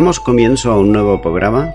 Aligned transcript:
Damos 0.00 0.18
comienzo 0.18 0.72
a 0.72 0.78
un 0.78 0.92
nuevo 0.92 1.20
programa. 1.20 1.74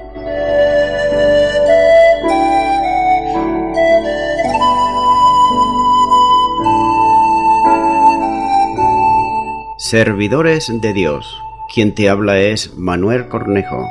Servidores 9.78 10.71
de 10.82 10.93
Dios. 10.93 11.39
Quien 11.71 11.93
te 11.93 12.10
habla 12.10 12.39
es 12.39 12.75
Manuel 12.75 13.28
Cornejo. 13.28 13.86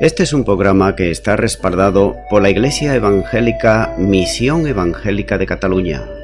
Este 0.00 0.24
es 0.24 0.32
un 0.32 0.42
programa 0.42 0.96
que 0.96 1.12
está 1.12 1.36
respaldado 1.36 2.16
por 2.28 2.42
la 2.42 2.50
Iglesia 2.50 2.92
Evangélica 2.96 3.94
Misión 3.98 4.66
Evangélica 4.66 5.38
de 5.38 5.46
Cataluña. 5.46 6.17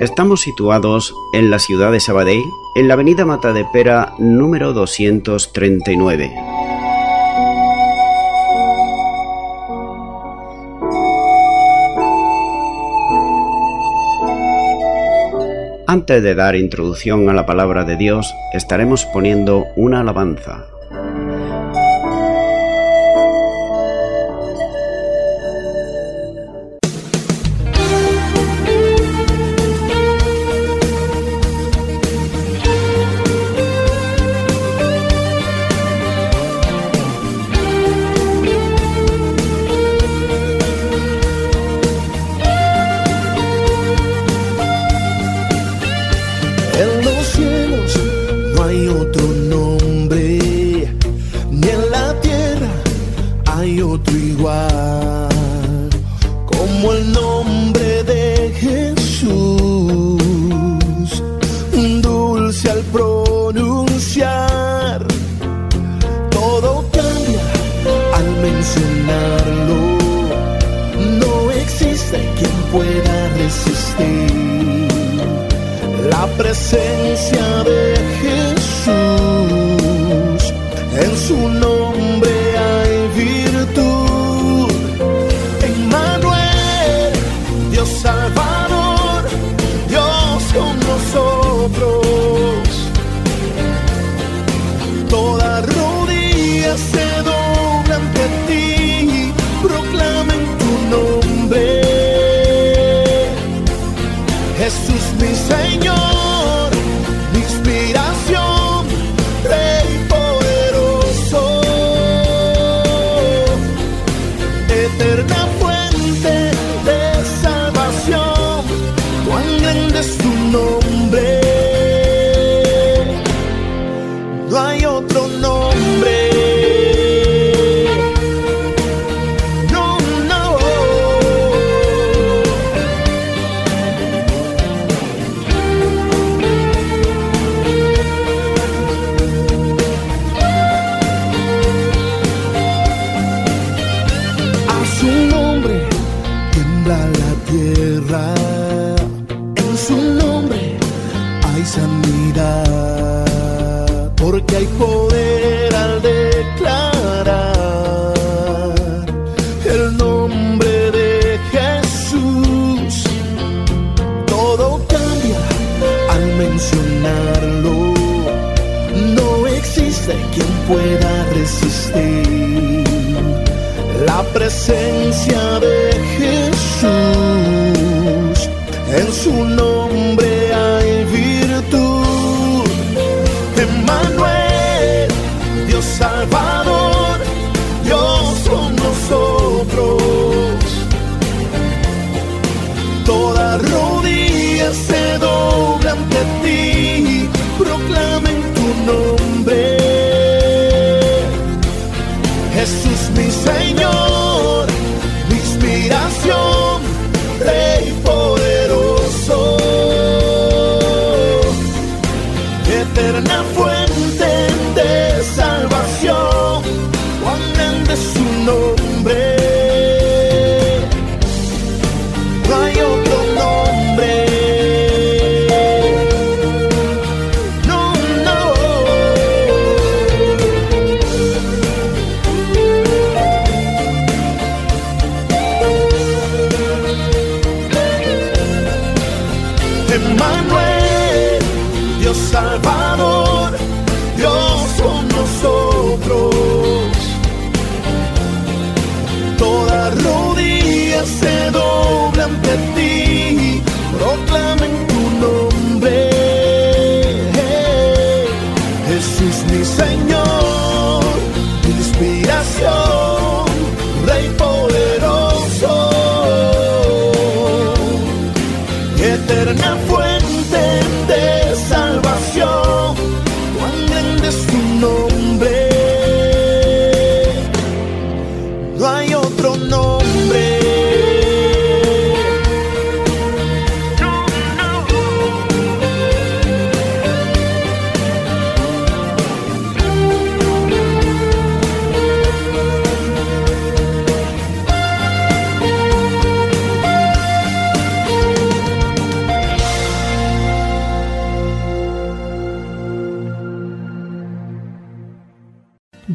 Estamos 0.00 0.42
situados 0.42 1.12
en 1.32 1.50
la 1.50 1.58
ciudad 1.58 1.90
de 1.90 1.98
Sabadell, 1.98 2.44
en 2.76 2.86
la 2.86 2.94
avenida 2.94 3.24
Matadepera 3.24 4.14
número 4.18 4.72
239. 4.72 6.30
Antes 15.88 16.22
de 16.22 16.34
dar 16.36 16.54
introducción 16.54 17.28
a 17.28 17.32
la 17.32 17.44
palabra 17.44 17.84
de 17.84 17.96
Dios, 17.96 18.32
estaremos 18.52 19.04
poniendo 19.06 19.64
una 19.74 20.02
alabanza. 20.02 20.77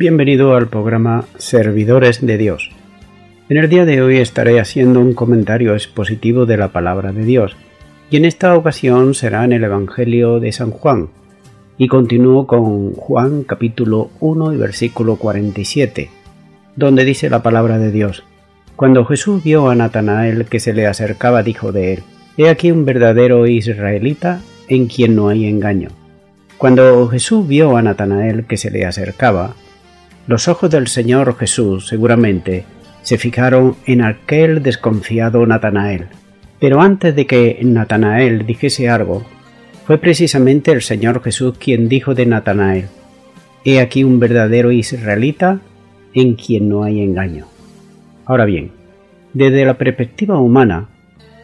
Bienvenido 0.04 0.54
al 0.58 0.68
programa 0.68 1.24
Servidores 1.38 2.20
de 2.20 2.38
Dios. 2.38 2.72
En 3.48 3.56
el 3.56 3.70
día 3.70 3.86
de 3.86 4.02
hoy 4.02 4.18
estaré 4.18 4.60
haciendo 4.60 5.00
un 5.00 5.14
comentario 5.14 5.76
expositivo 5.76 6.46
de 6.46 6.58
la 6.58 6.74
palabra 6.74 7.14
de 7.14 7.24
Dios, 7.24 7.56
y 8.10 8.18
en 8.18 8.26
esta 8.26 8.54
ocasión 8.54 9.14
será 9.14 9.46
en 9.46 9.54
el 9.54 9.64
Evangelio 9.64 10.42
de 10.42 10.52
San 10.52 10.72
Juan, 10.72 11.08
y 11.78 11.88
continúo 11.88 12.48
con 12.48 12.96
Juan 12.96 13.44
capítulo 13.44 14.10
1 14.20 14.52
y 14.52 14.58
versículo 14.58 15.16
47, 15.16 16.10
donde 16.76 17.06
dice 17.06 17.30
la 17.30 17.42
palabra 17.42 17.80
de 17.80 17.94
Dios. 17.94 18.26
Cuando 18.76 19.06
Jesús 19.06 19.42
vio 19.42 19.70
a 19.70 19.76
Natanael 19.76 20.44
que 20.48 20.60
se 20.60 20.74
le 20.74 20.86
acercaba, 20.86 21.44
dijo 21.44 21.72
de 21.72 21.94
él, 21.94 22.04
He 22.36 22.50
aquí 22.50 22.72
un 22.72 22.84
verdadero 22.84 23.48
israelita 23.48 24.42
en 24.68 24.88
quien 24.88 25.16
no 25.16 25.30
hay 25.30 25.46
engaño. 25.46 25.92
Cuando 26.58 27.08
Jesús 27.08 27.48
vio 27.48 27.78
a 27.78 27.82
Natanael 27.82 28.44
que 28.44 28.58
se 28.58 28.70
le 28.70 28.86
acercaba, 28.86 29.56
los 30.28 30.48
ojos 30.48 30.70
del 30.70 30.88
Señor 30.88 31.38
Jesús 31.38 31.88
seguramente 31.88 32.66
se 33.02 33.18
fijaron 33.18 33.76
en 33.86 34.02
aquel 34.02 34.64
desconfiado 34.64 35.46
Natanael. 35.46 36.08
Pero 36.60 36.82
antes 36.82 37.16
de 37.16 37.28
que 37.28 37.60
Natanael 37.62 38.46
dijese 38.46 38.90
algo, 38.90 39.26
fue 39.86 39.98
precisamente 39.98 40.72
el 40.72 40.82
Señor 40.82 41.22
Jesús 41.22 41.58
quien 41.58 41.90
dijo 41.90 42.16
de 42.16 42.26
Natanael, 42.26 42.86
He 43.66 43.80
aquí 43.80 44.04
un 44.04 44.20
verdadero 44.20 44.72
israelita 44.72 45.60
en 46.14 46.36
quien 46.36 46.70
no 46.70 46.84
hay 46.84 47.02
engaño. 47.02 47.48
Ahora 48.26 48.46
bien, 48.46 48.72
desde 49.34 49.66
la 49.66 49.78
perspectiva 49.78 50.40
humana, 50.40 50.90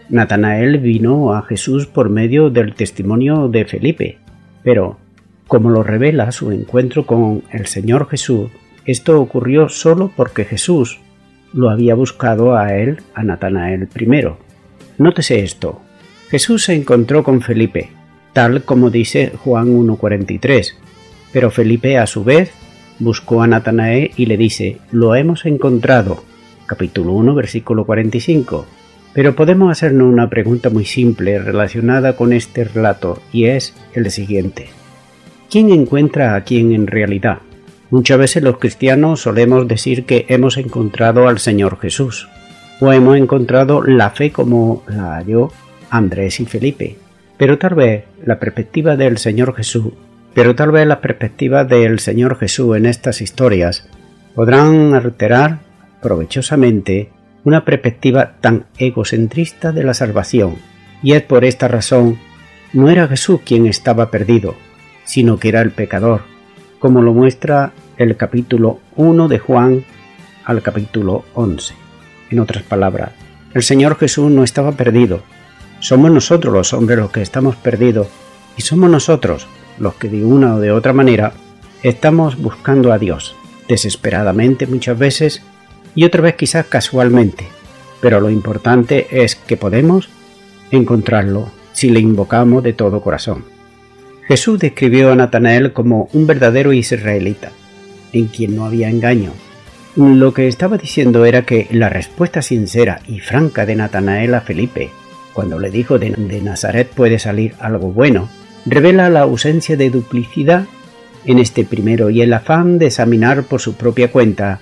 Natanael 0.10 0.78
vino 0.80 1.34
a 1.34 1.42
Jesús 1.42 1.86
por 1.86 2.10
medio 2.10 2.50
del 2.50 2.74
testimonio 2.76 3.50
de 3.50 3.66
Felipe, 3.66 4.18
pero, 4.64 4.98
como 5.48 5.70
lo 5.70 5.84
revela 5.84 6.31
su 6.31 6.52
encuentro 6.52 7.06
con 7.06 7.44
el 7.52 7.68
Señor 7.68 8.08
Jesús, 8.10 8.50
esto 8.86 9.20
ocurrió 9.20 9.70
solo 9.70 10.12
porque 10.16 10.46
Jesús 10.46 11.00
lo 11.54 11.70
había 11.70 11.96
buscado 11.96 12.56
a 12.56 12.76
él, 12.76 13.02
a 13.14 13.24
Natanael 13.24 13.88
primero. 13.88 14.38
Nótese 14.98 15.44
esto. 15.44 15.81
Jesús 16.30 16.66
se 16.66 16.76
encontró 16.76 17.24
con 17.24 17.42
Felipe, 17.42 17.90
tal 18.34 18.64
como 18.64 18.90
dice 18.90 19.31
Juan 19.44 19.68
1.43, 19.76 20.74
pero 21.31 21.50
Felipe 21.50 21.98
a 21.98 22.06
su 22.06 22.24
vez 22.24 22.52
buscó 23.00 23.42
a 23.42 23.48
Natanael 23.48 24.12
y 24.16 24.26
le 24.26 24.38
dice, 24.38 24.78
lo 24.92 25.16
hemos 25.16 25.46
encontrado, 25.46 26.24
capítulo 26.66 27.14
1, 27.14 27.34
versículo 27.34 27.86
45. 27.86 28.66
Pero 29.14 29.36
podemos 29.36 29.72
hacernos 29.72 30.12
una 30.12 30.30
pregunta 30.30 30.70
muy 30.70 30.86
simple 30.86 31.40
relacionada 31.40 32.16
con 32.16 32.31
este 32.31 32.64
relato 32.64 33.22
y 33.34 33.46
es 33.46 33.74
el 33.94 34.12
siguiente. 34.12 34.70
¿Quién 35.50 35.72
encuentra 35.72 36.36
a 36.36 36.44
quién 36.44 36.74
en 36.74 36.86
realidad? 36.86 37.40
Muchas 37.92 38.20
veces 38.20 38.44
los 38.44 38.58
cristianos 38.58 39.22
solemos 39.22 39.68
decir 39.68 40.06
que 40.06 40.26
hemos 40.30 40.58
encontrado 40.58 41.28
al 41.28 41.40
Señor 41.40 41.80
Jesús, 41.80 42.30
o 42.80 42.94
hemos 42.94 43.18
encontrado 43.18 43.82
la 43.82 44.12
fe 44.12 44.32
como 44.32 44.84
la 44.88 45.16
halló 45.16 45.52
Andrés 45.90 46.40
y 46.40 46.46
Felipe. 46.46 46.98
Pero 47.38 47.58
tal 47.58 47.76
vez 47.76 48.06
la 48.24 48.40
perspectiva 48.40 48.96
del 48.96 49.18
Señor 49.18 49.56
Jesús, 49.56 49.94
pero 50.34 50.56
tal 50.56 50.72
vez 50.72 50.86
las 50.86 51.00
perspectivas 51.00 51.68
del 51.68 52.00
Señor 52.00 52.38
Jesús 52.38 52.78
en 52.78 52.86
estas 52.86 53.22
historias 53.22 53.88
podrán 54.36 54.94
alterar 54.94 55.60
provechosamente 56.02 57.10
una 57.44 57.66
perspectiva 57.66 58.34
tan 58.40 58.66
egocentrista 58.78 59.72
de 59.72 59.84
la 59.84 59.94
salvación, 59.94 60.58
y 61.02 61.14
es 61.14 61.24
por 61.24 61.46
esta 61.46 61.68
razón 61.68 62.20
no 62.72 62.90
era 62.90 63.08
Jesús 63.08 63.42
quien 63.44 63.66
estaba 63.66 64.12
perdido, 64.12 64.56
sino 65.06 65.40
que 65.40 65.50
era 65.50 65.62
el 65.62 65.72
pecador, 65.72 66.22
como 66.80 67.02
lo 67.02 67.14
muestra 67.14 67.74
el 67.98 68.16
capítulo 68.16 68.80
1 68.96 69.28
de 69.28 69.40
Juan 69.40 69.84
al 70.46 70.62
capítulo 70.62 71.26
11. 71.36 71.76
En 72.31 72.40
otras 72.40 72.64
palabras, 72.64 73.12
el 73.54 73.64
Señor 73.64 73.98
Jesús 73.98 74.31
no 74.31 74.44
estaba 74.44 74.72
perdido. 74.72 75.22
Somos 75.80 76.12
nosotros 76.12 76.54
los 76.54 76.74
hombres 76.74 76.98
los 76.98 77.12
que 77.12 77.22
estamos 77.22 77.56
perdidos 77.56 78.08
y 78.58 78.62
somos 78.62 78.90
nosotros 78.90 79.48
los 79.78 79.96
que 79.96 80.10
de 80.10 80.24
una 80.24 80.56
o 80.56 80.60
de 80.60 80.72
otra 80.72 80.94
manera 80.94 81.34
estamos 81.84 82.38
buscando 82.38 82.92
a 82.92 82.98
Dios, 82.98 83.36
desesperadamente 83.68 84.68
muchas 84.68 84.98
veces 84.98 85.42
y 85.96 86.04
otra 86.04 86.22
vez 86.22 86.36
quizás 86.36 86.66
casualmente, 86.66 87.48
pero 88.02 88.20
lo 88.20 88.30
importante 88.30 89.24
es 89.24 89.36
que 89.36 89.58
podemos 89.58 90.10
encontrarlo 90.72 91.50
si 91.74 91.90
le 91.90 92.00
invocamos 92.00 92.64
de 92.64 92.74
todo 92.74 93.02
corazón. 93.02 93.58
Jesús 94.30 94.59
describió 94.59 95.12
a 95.12 95.16
Natanael 95.16 95.74
como 95.74 96.07
un 96.14 96.28
verdadero 96.28 96.71
israelita, 96.71 97.50
en 98.14 98.28
quien 98.28 98.56
no 98.56 98.64
había 98.64 98.88
engaño. 98.88 99.31
Lo 99.95 100.36
que 100.36 100.48
estaba 100.48 100.78
diciendo 100.78 101.26
era 101.26 101.48
que 101.48 101.68
la 101.71 101.90
respuesta 101.90 102.44
sincera 102.44 103.02
y 103.07 103.21
franca 103.21 103.66
de 103.66 103.76
Natanael 103.76 104.36
a 104.36 104.42
Felipe, 104.42 104.92
cuando 105.33 105.57
le 105.57 105.71
dijo 105.71 105.98
de, 105.98 106.12
Nazaret 106.44 106.88
puede 106.88 107.18
salir 107.18 107.56
algo 107.59 107.92
bueno, 107.92 108.30
revela 108.68 109.09
la 109.09 109.21
ausencia 109.21 109.76
de 109.76 109.90
duplicidad 109.90 110.68
en 111.26 111.40
este 111.40 111.66
primero 111.66 112.12
y 112.12 112.21
el 112.21 112.31
afán 112.31 112.78
de 112.78 112.86
examinar 112.86 113.42
por 113.42 113.62
su 113.62 113.74
propia 113.74 114.12
cuenta 114.12 114.59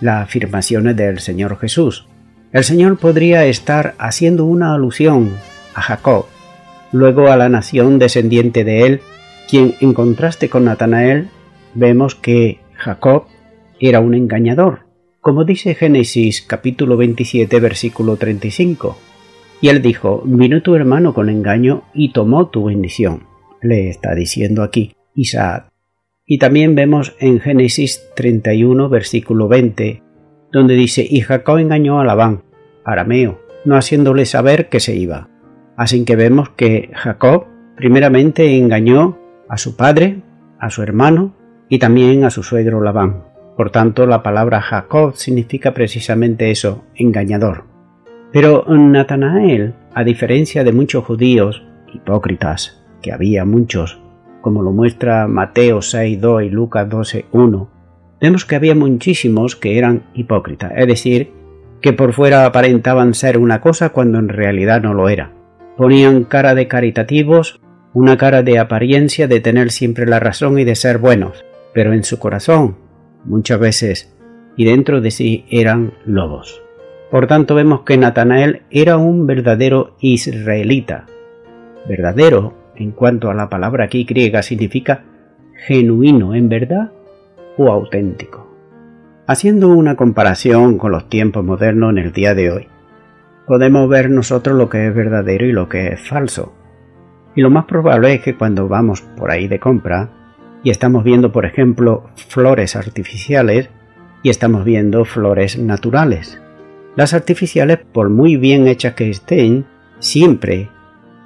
las 0.00 0.24
afirmaciones 0.24 0.96
del 0.96 1.20
Señor 1.20 1.58
Jesús. 1.58 2.06
El 2.52 2.64
Señor 2.64 2.96
podría 2.96 3.44
estar 3.44 3.94
haciendo 3.98 4.46
una 4.46 4.72
alusión 4.72 5.28
a 5.74 5.82
Jacob, 5.82 6.24
luego 6.92 7.28
a 7.28 7.36
la 7.36 7.48
nación 7.48 7.98
descendiente 7.98 8.64
de 8.64 8.86
él 8.86 9.00
quien 9.50 9.74
en 9.80 9.94
contraste 9.94 10.48
con 10.48 10.64
Natanael 10.64 11.28
vemos 11.74 12.14
que 12.14 12.60
Jacob 12.74 13.24
era 13.80 13.98
un 14.00 14.14
engañador, 14.14 14.86
como 15.20 15.44
dice 15.44 15.74
Génesis 15.74 16.42
capítulo 16.42 16.96
27 16.96 17.58
versículo 17.58 18.16
35. 18.16 18.96
Y 19.60 19.68
él 19.68 19.82
dijo, 19.82 20.22
vino 20.24 20.62
tu 20.62 20.74
hermano 20.76 21.12
con 21.14 21.28
engaño 21.28 21.82
y 21.92 22.12
tomó 22.12 22.48
tu 22.48 22.64
bendición. 22.64 23.24
Le 23.60 23.88
está 23.88 24.14
diciendo 24.14 24.62
aquí 24.62 24.94
Isaac. 25.14 25.66
Y 26.24 26.38
también 26.38 26.76
vemos 26.76 27.16
en 27.18 27.40
Génesis 27.40 28.08
31 28.14 28.88
versículo 28.88 29.48
20, 29.48 30.02
donde 30.52 30.74
dice, 30.74 31.04
y 31.08 31.22
Jacob 31.22 31.58
engañó 31.58 32.00
a 32.00 32.04
Labán, 32.04 32.42
arameo, 32.84 33.40
no 33.64 33.76
haciéndole 33.76 34.26
saber 34.26 34.68
que 34.68 34.78
se 34.78 34.94
iba. 34.94 35.29
Así 35.80 36.04
que 36.04 36.14
vemos 36.14 36.50
que 36.50 36.90
Jacob 36.92 37.46
primeramente 37.74 38.58
engañó 38.58 39.16
a 39.48 39.56
su 39.56 39.76
padre, 39.76 40.20
a 40.58 40.68
su 40.68 40.82
hermano 40.82 41.32
y 41.70 41.78
también 41.78 42.24
a 42.24 42.28
su 42.28 42.42
suegro 42.42 42.82
Labán. 42.82 43.24
Por 43.56 43.70
tanto, 43.70 44.04
la 44.04 44.22
palabra 44.22 44.60
Jacob 44.60 45.14
significa 45.16 45.72
precisamente 45.72 46.50
eso, 46.50 46.84
engañador. 46.94 47.64
Pero 48.30 48.66
Natanael, 48.68 49.72
a 49.94 50.04
diferencia 50.04 50.64
de 50.64 50.72
muchos 50.72 51.02
judíos 51.02 51.64
hipócritas, 51.94 52.84
que 53.00 53.14
había 53.14 53.46
muchos, 53.46 54.02
como 54.42 54.60
lo 54.60 54.72
muestra 54.72 55.28
Mateo 55.28 55.78
6.2 55.78 56.44
y 56.44 56.50
Lucas 56.50 56.90
12.1, 56.90 57.68
vemos 58.20 58.44
que 58.44 58.56
había 58.56 58.74
muchísimos 58.74 59.56
que 59.56 59.78
eran 59.78 60.02
hipócritas, 60.12 60.72
es 60.76 60.86
decir, 60.86 61.32
que 61.80 61.94
por 61.94 62.12
fuera 62.12 62.44
aparentaban 62.44 63.14
ser 63.14 63.38
una 63.38 63.62
cosa 63.62 63.88
cuando 63.88 64.18
en 64.18 64.28
realidad 64.28 64.82
no 64.82 64.92
lo 64.92 65.08
era. 65.08 65.39
Ponían 65.76 66.24
cara 66.24 66.54
de 66.54 66.68
caritativos 66.68 67.60
una 67.92 68.16
cara 68.16 68.42
de 68.42 68.58
apariencia 68.58 69.26
de 69.26 69.40
tener 69.40 69.70
siempre 69.70 70.06
la 70.06 70.20
razón 70.20 70.58
y 70.58 70.64
de 70.64 70.76
ser 70.76 70.98
buenos, 70.98 71.44
pero 71.74 71.92
en 71.92 72.04
su 72.04 72.18
corazón, 72.18 72.76
muchas 73.24 73.58
veces, 73.58 74.14
y 74.56 74.64
dentro 74.64 75.00
de 75.00 75.10
sí 75.10 75.44
eran 75.50 75.94
lobos. 76.04 76.62
Por 77.10 77.26
tanto 77.26 77.56
vemos 77.56 77.82
que 77.82 77.96
Natanael 77.96 78.62
era 78.70 78.96
un 78.96 79.26
verdadero 79.26 79.96
israelita. 80.00 81.06
Verdadero, 81.88 82.54
en 82.76 82.92
cuanto 82.92 83.28
a 83.28 83.34
la 83.34 83.48
palabra 83.48 83.86
aquí 83.86 84.04
griega, 84.04 84.42
significa 84.42 85.02
genuino 85.66 86.34
en 86.36 86.48
verdad 86.48 86.92
o 87.56 87.70
auténtico. 87.72 88.48
Haciendo 89.26 89.68
una 89.68 89.96
comparación 89.96 90.78
con 90.78 90.92
los 90.92 91.08
tiempos 91.08 91.44
modernos 91.44 91.90
en 91.90 91.98
el 91.98 92.12
día 92.12 92.34
de 92.34 92.52
hoy, 92.52 92.68
podemos 93.50 93.88
ver 93.88 94.10
nosotros 94.10 94.56
lo 94.56 94.68
que 94.68 94.86
es 94.86 94.94
verdadero 94.94 95.44
y 95.44 95.50
lo 95.50 95.68
que 95.68 95.88
es 95.88 96.08
falso 96.08 96.52
Y 97.34 97.40
lo 97.40 97.50
más 97.50 97.64
probable 97.64 98.14
es 98.14 98.20
que 98.20 98.36
cuando 98.36 98.68
vamos 98.68 99.00
por 99.00 99.32
ahí 99.32 99.48
de 99.48 99.58
compra 99.58 100.08
y 100.62 100.70
estamos 100.70 101.02
viendo, 101.02 101.32
por 101.32 101.44
ejemplo, 101.46 102.10
flores 102.14 102.76
artificiales 102.76 103.68
y 104.22 104.30
estamos 104.30 104.64
viendo 104.64 105.04
flores 105.04 105.58
naturales. 105.58 106.40
Las 106.94 107.12
artificiales, 107.12 107.78
por 107.92 108.08
muy 108.08 108.36
bien 108.36 108.68
hechas 108.68 108.94
que 108.94 109.10
estén, 109.10 109.66
siempre 109.98 110.68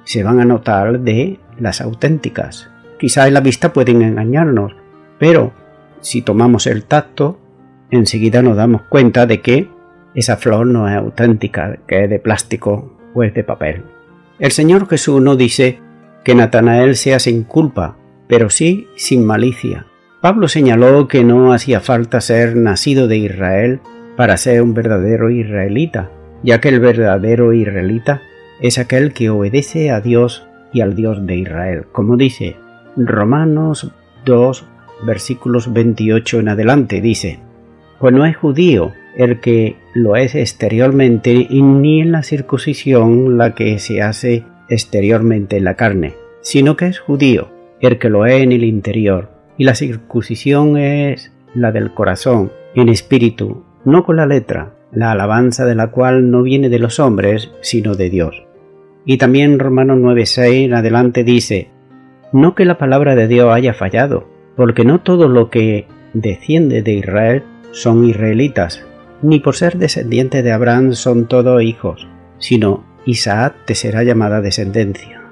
se 0.03 0.23
van 0.23 0.39
a 0.39 0.45
notar 0.45 1.01
de 1.01 1.39
las 1.59 1.79
auténticas. 1.79 2.71
Quizá 2.97 3.27
en 3.27 3.35
la 3.35 3.41
vista 3.41 3.71
pueden 3.71 4.01
engañarnos, 4.01 4.75
pero 5.19 5.53
si 6.01 6.23
tomamos 6.23 6.65
el 6.65 6.85
tacto, 6.85 7.39
enseguida 7.91 8.41
nos 8.41 8.57
damos 8.57 8.81
cuenta 8.89 9.27
de 9.27 9.41
que 9.41 9.74
esa 10.15 10.37
flor 10.37 10.65
no 10.67 10.87
es 10.89 10.95
auténtica, 10.95 11.77
que 11.87 12.05
es 12.05 12.09
de 12.09 12.19
plástico 12.19 12.97
o 13.13 13.23
es 13.23 13.33
de 13.33 13.43
papel. 13.43 13.83
El 14.39 14.51
Señor 14.51 14.87
Jesús 14.87 15.21
no 15.21 15.35
dice 15.35 15.79
que 16.23 16.35
Natanael 16.35 16.95
sea 16.95 17.19
sin 17.19 17.43
culpa, 17.43 17.97
pero 18.27 18.49
sí 18.49 18.87
sin 18.95 19.25
malicia. 19.25 19.85
Pablo 20.21 20.47
señaló 20.47 21.07
que 21.07 21.23
no 21.23 21.53
hacía 21.53 21.81
falta 21.81 22.19
ser 22.21 22.55
nacido 22.55 23.07
de 23.07 23.17
Israel 23.17 23.79
para 24.15 24.37
ser 24.37 24.61
un 24.61 24.73
verdadero 24.73 25.29
israelita, 25.29 26.09
ya 26.41 26.59
que 26.59 26.69
el 26.69 26.79
verdadero 26.79 27.53
israelita 27.53 28.21
es 28.59 28.79
aquel 28.79 29.13
que 29.13 29.29
obedece 29.29 29.91
a 29.91 30.01
Dios 30.01 30.47
y 30.73 30.81
al 30.81 30.95
Dios 30.95 31.25
de 31.25 31.35
Israel, 31.35 31.85
como 31.91 32.17
dice 32.17 32.55
Romanos 32.97 33.91
2, 34.25 34.65
versículos 35.05 35.71
28 35.71 36.39
en 36.39 36.49
adelante, 36.49 37.01
dice, 37.01 37.39
pues 37.99 38.13
no 38.13 38.25
es 38.25 38.35
judío 38.35 38.93
el 39.17 39.39
que 39.39 39.77
lo 39.93 40.15
es 40.15 40.35
exteriormente 40.35 41.47
y 41.49 41.61
ni 41.61 42.01
en 42.01 42.11
la 42.11 42.23
circuncisión 42.23 43.37
la 43.37 43.55
que 43.55 43.79
se 43.79 44.01
hace 44.01 44.43
exteriormente 44.69 45.57
en 45.57 45.63
la 45.63 45.75
carne, 45.75 46.15
sino 46.41 46.75
que 46.75 46.87
es 46.87 46.99
judío 46.99 47.55
el 47.81 47.99
que 47.99 48.09
lo 48.09 48.25
es 48.25 48.41
en 48.41 48.51
el 48.51 48.63
interior, 48.63 49.29
y 49.57 49.65
la 49.65 49.75
circuncisión 49.75 50.77
es 50.77 51.31
la 51.53 51.71
del 51.71 51.93
corazón, 51.93 52.51
en 52.73 52.89
espíritu, 52.89 53.63
no 53.83 54.03
con 54.03 54.17
la 54.17 54.25
letra, 54.25 54.73
la 54.91 55.11
alabanza 55.11 55.65
de 55.65 55.75
la 55.75 55.87
cual 55.87 56.31
no 56.31 56.41
viene 56.41 56.69
de 56.69 56.79
los 56.79 56.99
hombres, 56.99 57.51
sino 57.61 57.95
de 57.95 58.09
Dios. 58.09 58.43
Y 59.05 59.17
también 59.17 59.59
Romanos 59.59 59.99
9:6 59.99 60.65
en 60.65 60.73
adelante 60.73 61.23
dice, 61.23 61.69
no 62.33 62.55
que 62.55 62.65
la 62.65 62.77
palabra 62.77 63.15
de 63.15 63.27
Dios 63.27 63.53
haya 63.53 63.73
fallado, 63.73 64.27
porque 64.55 64.83
no 64.83 65.01
todo 65.01 65.27
lo 65.27 65.49
que 65.49 65.87
desciende 66.13 66.81
de 66.81 66.93
Israel 66.93 67.43
son 67.71 68.05
israelitas, 68.05 68.85
ni 69.25 69.39
por 69.39 69.55
ser 69.55 69.77
descendientes 69.79 70.43
de 70.43 70.51
Abraham 70.51 70.93
son 70.93 71.27
todos 71.27 71.63
hijos, 71.63 72.07
sino 72.37 72.83
Isaac 73.05 73.55
te 73.65 73.73
será 73.73 74.03
llamada 74.03 74.39
descendencia. 74.39 75.23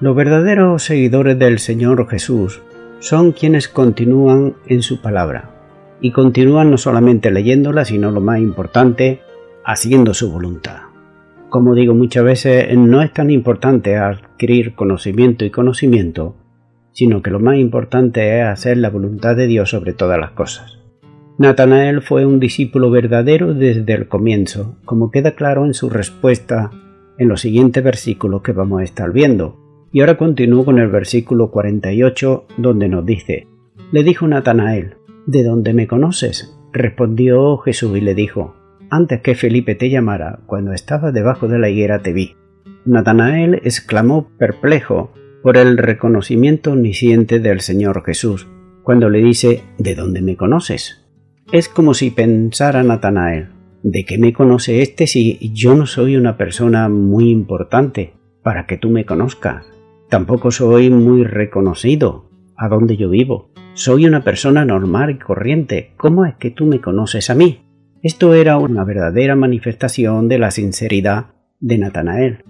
Los 0.00 0.16
verdaderos 0.16 0.82
seguidores 0.82 1.38
del 1.38 1.58
Señor 1.58 2.08
Jesús 2.08 2.62
son 2.98 3.32
quienes 3.32 3.68
continúan 3.68 4.54
en 4.66 4.80
su 4.80 5.02
palabra, 5.02 5.50
y 6.00 6.12
continúan 6.12 6.70
no 6.70 6.78
solamente 6.78 7.30
leyéndola, 7.30 7.84
sino 7.84 8.10
lo 8.10 8.22
más 8.22 8.40
importante, 8.40 9.20
haciendo 9.66 10.14
su 10.14 10.32
voluntad. 10.32 10.80
Como 11.50 11.74
digo 11.74 11.94
muchas 11.94 12.24
veces, 12.24 12.74
no 12.78 13.02
es 13.02 13.12
tan 13.12 13.30
importante 13.30 13.96
adquirir 13.96 14.74
conocimiento 14.74 15.44
y 15.44 15.50
conocimiento, 15.50 16.36
sino 16.92 17.20
que 17.20 17.30
lo 17.30 17.38
más 17.38 17.58
importante 17.58 18.40
es 18.40 18.46
hacer 18.46 18.78
la 18.78 18.88
voluntad 18.88 19.36
de 19.36 19.46
Dios 19.46 19.68
sobre 19.68 19.92
todas 19.92 20.18
las 20.18 20.30
cosas. 20.30 20.79
Natanael 21.40 22.02
fue 22.02 22.26
un 22.26 22.38
discípulo 22.38 22.90
verdadero 22.90 23.54
desde 23.54 23.94
el 23.94 24.08
comienzo, 24.08 24.76
como 24.84 25.10
queda 25.10 25.36
claro 25.36 25.64
en 25.64 25.72
su 25.72 25.88
respuesta 25.88 26.70
en 27.16 27.28
los 27.28 27.40
siguientes 27.40 27.82
versículos 27.82 28.42
que 28.42 28.52
vamos 28.52 28.82
a 28.82 28.84
estar 28.84 29.10
viendo. 29.10 29.58
Y 29.90 30.00
ahora 30.00 30.18
continúo 30.18 30.66
con 30.66 30.78
el 30.78 30.88
versículo 30.88 31.50
48, 31.50 32.44
donde 32.58 32.90
nos 32.90 33.06
dice, 33.06 33.46
Le 33.90 34.02
dijo 34.02 34.28
Natanael, 34.28 34.96
¿De 35.26 35.42
dónde 35.42 35.72
me 35.72 35.86
conoces? 35.86 36.54
Respondió 36.74 37.56
Jesús 37.56 37.96
y 37.96 38.02
le 38.02 38.14
dijo, 38.14 38.54
Antes 38.90 39.22
que 39.22 39.34
Felipe 39.34 39.74
te 39.74 39.88
llamara, 39.88 40.40
cuando 40.44 40.74
estaba 40.74 41.10
debajo 41.10 41.48
de 41.48 41.58
la 41.58 41.70
higuera 41.70 42.02
te 42.02 42.12
vi. 42.12 42.36
Natanael 42.84 43.62
exclamó 43.64 44.28
perplejo 44.36 45.10
por 45.42 45.56
el 45.56 45.78
reconocimiento 45.78 46.72
omnisciente 46.72 47.40
del 47.40 47.62
Señor 47.62 48.04
Jesús, 48.04 48.46
cuando 48.82 49.08
le 49.08 49.20
dice, 49.20 49.62
¿De 49.78 49.94
dónde 49.94 50.20
me 50.20 50.36
conoces? 50.36 50.99
Es 51.52 51.68
como 51.68 51.94
si 51.94 52.12
pensara 52.12 52.84
Natanael, 52.84 53.48
¿de 53.82 54.04
qué 54.04 54.18
me 54.18 54.32
conoce 54.32 54.82
este 54.82 55.08
si 55.08 55.50
yo 55.52 55.74
no 55.74 55.84
soy 55.84 56.16
una 56.16 56.36
persona 56.36 56.88
muy 56.88 57.28
importante 57.28 58.12
para 58.44 58.66
que 58.66 58.76
tú 58.76 58.88
me 58.88 59.04
conozcas? 59.04 59.66
Tampoco 60.08 60.52
soy 60.52 60.90
muy 60.90 61.24
reconocido 61.24 62.30
a 62.56 62.68
donde 62.68 62.96
yo 62.96 63.10
vivo. 63.10 63.50
Soy 63.74 64.06
una 64.06 64.22
persona 64.22 64.64
normal 64.64 65.10
y 65.10 65.18
corriente. 65.18 65.92
¿Cómo 65.96 66.24
es 66.24 66.36
que 66.36 66.52
tú 66.52 66.66
me 66.66 66.80
conoces 66.80 67.30
a 67.30 67.34
mí? 67.34 67.62
Esto 68.00 68.34
era 68.34 68.56
una 68.56 68.84
verdadera 68.84 69.34
manifestación 69.34 70.28
de 70.28 70.38
la 70.38 70.52
sinceridad 70.52 71.34
de 71.58 71.78
Natanael. 71.78 72.44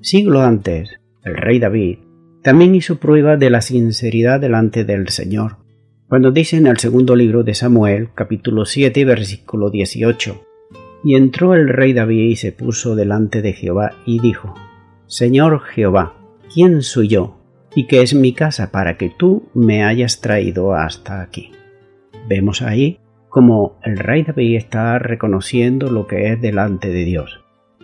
Siglo 0.00 0.42
antes, 0.42 1.00
el 1.24 1.36
rey 1.36 1.58
David 1.58 1.98
también 2.44 2.76
hizo 2.76 3.00
prueba 3.00 3.36
de 3.36 3.50
la 3.50 3.62
sinceridad 3.62 4.38
delante 4.38 4.84
del 4.84 5.08
Señor, 5.08 5.56
cuando 6.08 6.30
dice 6.30 6.56
en 6.56 6.66
el 6.66 6.78
segundo 6.78 7.14
libro 7.14 7.42
de 7.42 7.54
Samuel, 7.54 8.10
capítulo 8.14 8.64
7, 8.64 9.04
versículo 9.04 9.70
18, 9.70 10.40
Y 11.04 11.16
entró 11.16 11.54
el 11.54 11.68
rey 11.68 11.92
David 11.92 12.30
y 12.30 12.36
se 12.36 12.52
puso 12.52 12.96
delante 12.96 13.42
de 13.42 13.52
Jehová 13.52 13.92
y 14.06 14.18
dijo, 14.20 14.54
Señor 15.06 15.60
Jehová, 15.60 16.14
¿quién 16.52 16.82
soy 16.82 17.08
yo 17.08 17.38
y 17.74 17.86
que 17.86 18.02
es 18.02 18.14
mi 18.14 18.32
casa 18.32 18.70
para 18.70 18.96
que 18.96 19.10
tú 19.10 19.48
me 19.54 19.84
hayas 19.84 20.20
traído 20.20 20.74
hasta 20.74 21.20
aquí. 21.20 21.52
Vemos 22.28 22.62
ahí 22.62 22.98
como 23.28 23.78
el 23.84 23.98
rey 23.98 24.22
David 24.22 24.56
está 24.56 24.98
reconociendo 24.98 25.90
lo 25.90 26.06
que 26.06 26.32
es 26.32 26.40
delante 26.40 26.88
de 26.88 27.04
Dios. 27.04 27.40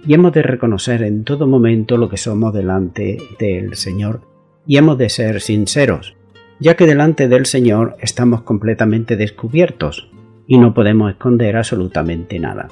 Y 0.06 0.14
hemos 0.14 0.32
de 0.32 0.42
reconocer 0.42 1.02
en 1.02 1.24
todo 1.24 1.46
momento 1.46 1.96
lo 1.96 2.08
que 2.08 2.16
somos 2.16 2.52
delante 2.52 3.18
del 3.38 3.74
Señor 3.74 4.22
y 4.66 4.78
hemos 4.78 4.98
de 4.98 5.08
ser 5.08 5.40
sinceros, 5.40 6.13
ya 6.60 6.76
que 6.76 6.86
delante 6.86 7.28
del 7.28 7.46
Señor 7.46 7.96
estamos 8.00 8.42
completamente 8.42 9.16
descubiertos 9.16 10.10
y 10.46 10.58
no 10.58 10.74
podemos 10.74 11.10
esconder 11.10 11.56
absolutamente 11.56 12.38
nada. 12.38 12.68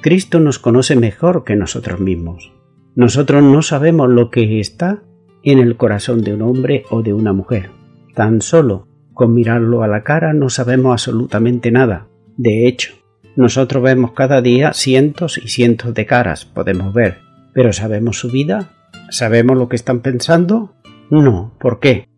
Cristo 0.00 0.40
nos 0.40 0.58
conoce 0.58 0.96
mejor 0.96 1.44
que 1.44 1.56
nosotros 1.56 2.00
mismos. 2.00 2.52
Nosotros 2.94 3.42
no 3.42 3.62
sabemos 3.62 4.08
lo 4.08 4.30
que 4.30 4.60
está 4.60 5.02
en 5.42 5.58
el 5.58 5.76
corazón 5.76 6.22
de 6.22 6.34
un 6.34 6.42
hombre 6.42 6.84
o 6.90 7.02
de 7.02 7.12
una 7.12 7.32
mujer. 7.32 7.70
Tan 8.14 8.40
solo 8.40 8.88
con 9.12 9.34
mirarlo 9.34 9.82
a 9.82 9.88
la 9.88 10.02
cara 10.02 10.32
no 10.32 10.48
sabemos 10.48 10.92
absolutamente 10.92 11.70
nada. 11.70 12.08
De 12.36 12.66
hecho, 12.66 12.94
nosotros 13.36 13.82
vemos 13.82 14.12
cada 14.12 14.42
día 14.42 14.72
cientos 14.72 15.38
y 15.38 15.48
cientos 15.48 15.94
de 15.94 16.06
caras, 16.06 16.44
podemos 16.44 16.92
ver, 16.92 17.18
pero 17.52 17.72
¿sabemos 17.72 18.18
su 18.18 18.30
vida? 18.30 18.70
¿Sabemos 19.10 19.56
lo 19.56 19.68
que 19.68 19.76
están 19.76 20.00
pensando? 20.00 20.74
No. 21.10 21.52
¿Por 21.58 21.80
qué? 21.80 22.08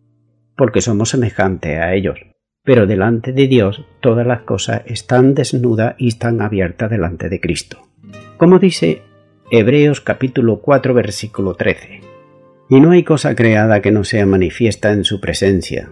Porque 0.57 0.81
somos 0.81 1.09
semejantes 1.09 1.79
a 1.79 1.93
ellos. 1.93 2.19
Pero 2.63 2.87
delante 2.87 3.31
de 3.31 3.47
Dios 3.47 3.85
todas 4.01 4.27
las 4.27 4.41
cosas 4.41 4.81
están 4.85 5.35
desnudas 5.35 5.95
y 5.97 6.09
están 6.09 6.41
abiertas 6.41 6.89
delante 6.89 7.29
de 7.29 7.39
Cristo. 7.39 7.87
Como 8.37 8.59
dice 8.59 9.03
Hebreos 9.51 10.01
capítulo 10.01 10.59
4 10.59 10.93
versículo 10.93 11.53
13 11.53 12.01
y 12.69 12.81
no 12.81 12.91
hay 12.91 13.03
cosa 13.03 13.35
creada 13.35 13.81
que 13.81 13.91
no 13.91 14.03
sea 14.03 14.25
manifiesta 14.25 14.91
en 14.91 15.03
su 15.05 15.21
presencia. 15.21 15.91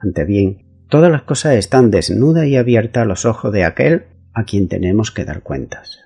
Ante 0.00 0.24
bien, 0.24 0.84
todas 0.88 1.10
las 1.10 1.22
cosas 1.22 1.54
están 1.54 1.90
desnudas 1.90 2.46
y 2.46 2.56
abiertas 2.56 3.02
a 3.02 3.06
los 3.06 3.24
ojos 3.24 3.52
de 3.52 3.64
aquel 3.64 4.06
a 4.32 4.44
quien 4.44 4.68
tenemos 4.68 5.10
que 5.10 5.24
dar 5.24 5.42
cuentas. 5.42 6.00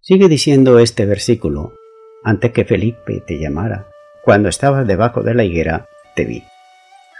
Sigue 0.00 0.28
diciendo 0.28 0.78
este 0.78 1.06
versículo, 1.06 1.72
antes 2.24 2.52
que 2.52 2.64
Felipe 2.64 3.22
te 3.26 3.38
llamara, 3.38 3.88
cuando 4.24 4.48
estabas 4.48 4.86
debajo 4.86 5.22
de 5.22 5.34
la 5.34 5.44
higuera, 5.44 5.86
te 6.14 6.24
vi. 6.24 6.44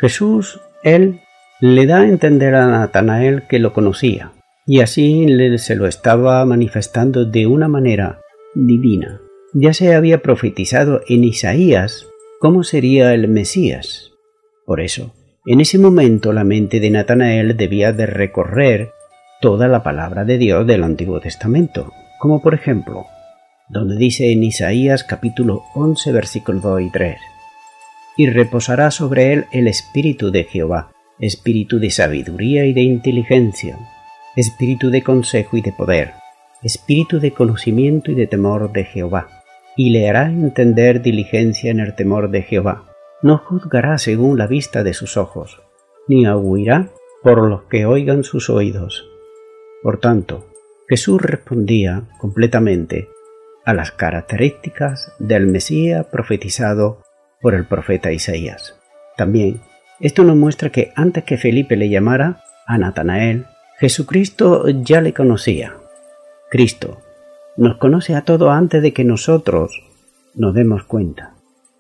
Jesús, 0.03 0.61
él, 0.83 1.21
le 1.61 1.87
da 1.87 2.01
a 2.01 2.09
entender 2.09 2.57
a 2.57 2.67
Natanael 2.67 3.45
que 3.49 3.61
lo 3.61 3.73
conocía, 3.73 4.33
y 4.67 4.81
así 4.81 5.29
se 5.59 5.77
lo 5.77 5.87
estaba 5.87 6.45
manifestando 6.45 7.25
de 7.25 7.47
una 7.47 7.69
manera 7.69 8.19
divina. 8.57 9.21
Ya 9.55 9.73
se 9.73 9.95
había 9.95 10.21
profetizado 10.21 11.03
en 11.07 11.23
Isaías 11.23 12.09
cómo 12.41 12.65
sería 12.65 13.15
el 13.15 13.29
Mesías. 13.29 14.11
Por 14.67 14.81
eso, 14.81 15.15
en 15.47 15.61
ese 15.61 15.79
momento 15.79 16.33
la 16.33 16.43
mente 16.43 16.81
de 16.81 16.91
Natanael 16.91 17.57
debía 17.57 17.93
de 17.93 18.07
recorrer 18.07 18.91
toda 19.41 19.69
la 19.69 19.85
palabra 19.85 20.25
de 20.25 20.37
Dios 20.37 20.67
del 20.67 20.83
Antiguo 20.83 21.21
Testamento, 21.21 21.93
como 22.19 22.43
por 22.43 22.55
ejemplo, 22.55 23.07
donde 23.69 23.97
dice 23.99 24.33
en 24.33 24.43
Isaías 24.43 25.05
capítulo 25.05 25.63
11 25.77 26.11
versículos 26.11 26.61
2 26.61 26.81
y 26.81 26.91
3, 26.91 27.17
y 28.17 28.29
reposará 28.29 28.91
sobre 28.91 29.33
él 29.33 29.47
el 29.53 29.69
espíritu 29.69 30.31
de 30.31 30.45
Jehová, 30.45 30.93
espíritu 31.19 31.79
de 31.79 31.91
sabiduría 31.91 32.65
y 32.67 32.73
de 32.73 32.83
inteligencia, 32.83 33.79
espíritu 34.37 34.91
de 34.91 35.03
consejo 35.03 35.57
y 35.57 35.63
de 35.63 35.73
poder, 35.73 36.13
espíritu 36.63 37.21
de 37.21 37.33
conocimiento 37.33 38.11
y 38.11 38.15
de 38.15 38.27
temor 38.27 38.73
de 38.73 38.85
Jehová 38.85 39.43
y 39.77 39.91
le 39.91 40.09
hará 40.09 40.27
entender 40.27 41.03
diligencia 41.03 41.71
en 41.71 41.81
el 41.81 41.95
temor 41.95 42.31
de 42.31 42.43
Jehová, 42.43 42.85
no 43.23 43.39
juzgará 43.39 43.99
según 43.99 44.39
la 44.39 44.47
vista 44.47 44.83
de 44.83 44.95
sus 44.95 45.17
ojos, 45.17 45.63
ni 46.09 46.27
aguirá 46.27 46.91
por 47.23 47.49
los 47.49 47.63
que 47.65 47.87
oigan 47.87 48.25
sus 48.25 48.51
oídos. 48.51 49.09
Por 49.83 49.99
tanto, 49.99 50.47
Jesús 50.89 51.21
respondía 51.23 52.09
completamente 52.19 53.09
a 53.65 53.75
las 53.75 53.93
características 53.93 55.13
del 55.19 55.47
Mesías 55.47 56.07
profetizado 56.07 57.03
por 57.43 57.55
el 57.55 57.67
profeta 57.67 58.13
Isaías. 58.13 58.77
También, 59.17 59.61
esto 60.01 60.25
nos 60.25 60.37
muestra 60.37 60.71
que 60.71 60.93
antes 60.97 61.25
que 61.25 61.37
Felipe 61.37 61.77
le 61.77 61.91
llamara 61.91 62.43
a 62.67 62.79
Natanael, 62.79 63.47
Jesucristo 63.79 64.69
ya 64.69 65.01
le 65.01 65.13
conocía. 65.13 65.77
Cristo 66.51 67.03
nos 67.57 67.77
conoce 67.77 68.15
a 68.15 68.23
todos 68.23 68.51
antes 68.51 68.81
de 68.81 68.93
que 68.93 69.05
nosotros 69.05 69.83
nos 70.35 70.55
demos 70.55 70.85
cuenta. 70.85 71.35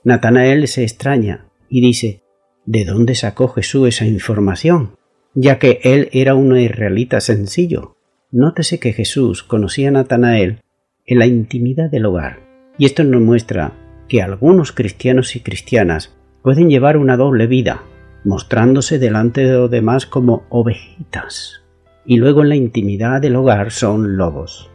Natanael 0.05 0.67
se 0.69 0.83
extraña 0.83 1.47
y 1.69 1.81
dice, 1.81 2.23
¿de 2.67 2.85
dónde 2.85 3.15
sacó 3.15 3.49
Jesús 3.49 3.89
esa 3.89 4.05
información? 4.05 4.97
Ya 5.35 5.59
que 5.59 5.81
él 5.83 6.09
era 6.13 6.35
un 6.35 6.57
israelita 6.59 7.21
sencillo. 7.21 7.97
Nótese 8.31 8.79
que 8.79 8.93
Jesús 8.93 9.43
conocía 9.43 9.89
a 9.89 9.93
Natanael 9.93 10.61
en 11.07 11.19
la 11.19 11.27
intimidad 11.27 11.91
del 11.91 12.07
hogar, 12.07 12.41
y 12.79 12.87
esto 12.87 13.05
nos 13.05 13.21
muestra 13.21 13.73
que 14.13 14.21
algunos 14.21 14.73
cristianos 14.73 15.37
y 15.37 15.41
cristianas 15.41 16.15
pueden 16.43 16.69
llevar 16.69 16.99
una 16.99 17.17
doble 17.17 17.47
vida, 17.47 17.83
mostrándose 18.25 18.99
delante 18.99 19.43
de 19.43 19.55
los 19.55 19.71
demás 19.71 20.05
como 20.05 20.45
ovejitas, 20.51 21.63
y 22.05 22.19
luego 22.19 22.43
en 22.43 22.51
la 22.51 22.57
intimidad 22.57 23.23
del 23.23 23.37
hogar 23.37 23.71
son 23.71 24.19
lobos. 24.19 24.71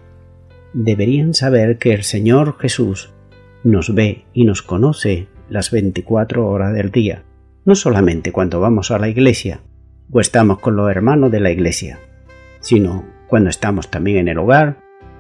Deberían 0.74 1.36
saber 1.36 1.78
que 1.78 1.94
el 1.94 2.02
Señor 2.02 2.58
Jesús 2.58 3.14
nos 3.64 3.94
ve 3.94 4.26
y 4.34 4.44
nos 4.44 4.64
conoce 4.64 5.28
las 5.52 5.70
24 5.70 6.48
horas 6.48 6.74
del 6.74 6.90
día, 6.90 7.22
no 7.64 7.76
solamente 7.76 8.32
cuando 8.32 8.60
vamos 8.60 8.90
a 8.90 8.98
la 8.98 9.08
iglesia 9.08 9.60
o 10.12 10.20
estamos 10.20 10.58
con 10.58 10.76
los 10.76 10.90
hermanos 10.90 11.30
de 11.32 11.42
la 11.42 11.52
iglesia, 11.52 12.00
sino 12.60 13.06
cuando 13.28 13.52
estamos 13.52 13.92
también 13.92 14.18
en 14.18 14.30
el 14.30 14.40
hogar, 14.40 14.80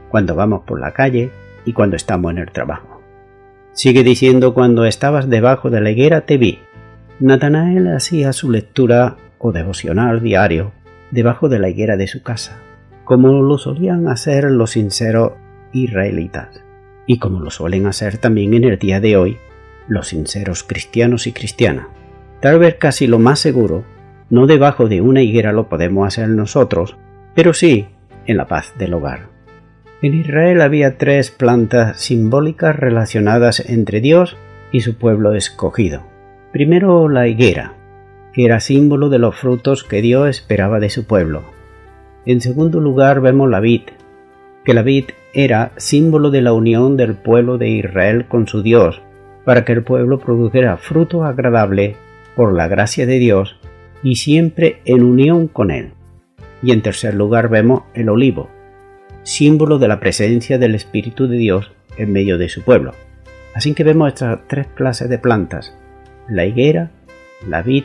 cuando 0.10 0.34
vamos 0.34 0.64
por 0.66 0.80
la 0.80 0.92
calle 0.94 1.30
y 1.66 1.74
cuando 1.74 1.96
estamos 1.96 2.32
en 2.32 2.40
el 2.40 2.52
trabajo. 2.52 2.97
Sigue 3.78 4.04
diciendo 4.04 4.56
cuando 4.56 4.86
estabas 4.86 5.30
debajo 5.30 5.70
de 5.70 5.82
la 5.82 5.92
higuera 5.92 6.22
te 6.22 6.40
vi. 6.40 6.62
Natanael 7.20 7.96
hacía 7.96 8.34
su 8.34 8.50
lectura 8.50 9.18
o 9.38 9.52
devocional 9.52 10.20
diario 10.20 10.72
debajo 11.12 11.48
de 11.48 11.60
la 11.60 11.70
higuera 11.70 11.96
de 11.96 12.08
su 12.08 12.24
casa, 12.24 12.58
como 13.04 13.44
lo 13.44 13.60
solían 13.60 14.08
hacer 14.08 14.46
los 14.46 14.72
sinceros 14.72 15.34
israelitas 15.74 16.64
y 17.06 17.20
como 17.20 17.40
lo 17.40 17.52
suelen 17.52 17.86
hacer 17.86 18.18
también 18.18 18.56
en 18.56 18.64
el 18.64 18.80
día 18.80 19.00
de 19.00 19.16
hoy 19.16 19.38
los 19.88 20.08
sinceros 20.08 20.64
cristianos 20.64 21.28
y 21.28 21.32
cristianas. 21.32 21.86
Tal 22.42 22.58
vez 22.58 22.78
casi 22.80 23.06
lo 23.06 23.20
más 23.20 23.38
seguro, 23.38 23.84
no 24.32 24.48
debajo 24.48 24.90
de 24.90 25.02
una 25.02 25.22
higuera 25.22 25.52
lo 25.52 25.70
podemos 25.70 26.08
hacer 26.08 26.30
nosotros, 26.30 26.98
pero 27.36 27.54
sí 27.54 27.86
en 28.26 28.38
la 28.38 28.48
paz 28.48 28.74
del 28.80 28.96
hogar. 28.96 29.37
En 30.00 30.14
Israel 30.14 30.62
había 30.62 31.00
tres 31.00 31.32
plantas 31.32 32.00
simbólicas 32.00 32.76
relacionadas 32.76 33.68
entre 33.68 34.00
Dios 34.00 34.38
y 34.72 34.82
su 34.82 34.96
pueblo 34.96 35.34
escogido. 35.34 36.04
Primero 36.52 37.10
la 37.10 37.28
higuera, 37.28 37.74
que 38.32 38.46
era 38.46 38.60
símbolo 38.60 39.10
de 39.10 39.18
los 39.18 39.36
frutos 39.36 39.84
que 39.84 40.04
Dios 40.04 40.30
esperaba 40.30 40.80
de 40.80 40.92
su 40.92 41.08
pueblo. 41.08 41.42
En 42.28 42.42
segundo 42.42 42.80
lugar 42.80 43.22
vemos 43.22 43.50
la 43.50 43.60
vid, 43.60 43.82
que 44.64 44.76
la 44.76 44.84
vid 44.84 45.06
era 45.34 45.72
símbolo 45.78 46.30
de 46.30 46.42
la 46.42 46.54
unión 46.54 46.96
del 46.96 47.16
pueblo 47.16 47.58
de 47.58 47.70
Israel 47.70 48.28
con 48.28 48.48
su 48.48 48.62
Dios, 48.62 49.02
para 49.46 49.66
que 49.66 49.72
el 49.72 49.84
pueblo 49.84 50.20
produjera 50.20 50.78
fruto 50.78 51.24
agradable 51.24 51.96
por 52.36 52.54
la 52.54 52.68
gracia 52.68 53.08
de 53.08 53.18
Dios 53.18 53.60
y 54.04 54.18
siempre 54.18 54.80
en 54.86 55.04
unión 55.04 55.48
con 55.48 55.72
Él. 55.72 55.94
Y 56.62 56.72
en 56.72 56.84
tercer 56.84 57.16
lugar 57.16 57.50
vemos 57.50 57.84
el 57.96 58.10
olivo, 58.10 58.50
símbolo 59.28 59.78
de 59.78 59.90
la 59.90 60.00
presencia 60.00 60.58
del 60.58 60.74
Espíritu 60.74 61.28
de 61.28 61.36
Dios 61.36 61.72
en 61.98 62.14
medio 62.14 62.38
de 62.38 62.48
su 62.48 62.62
pueblo. 62.62 62.94
Así 63.54 63.74
que 63.74 63.84
vemos 63.84 64.08
estas 64.08 64.40
tres 64.48 64.68
clases 64.74 65.10
de 65.10 65.18
plantas, 65.18 65.76
la 66.30 66.46
higuera, 66.46 66.92
la 67.46 67.62
vid 67.62 67.84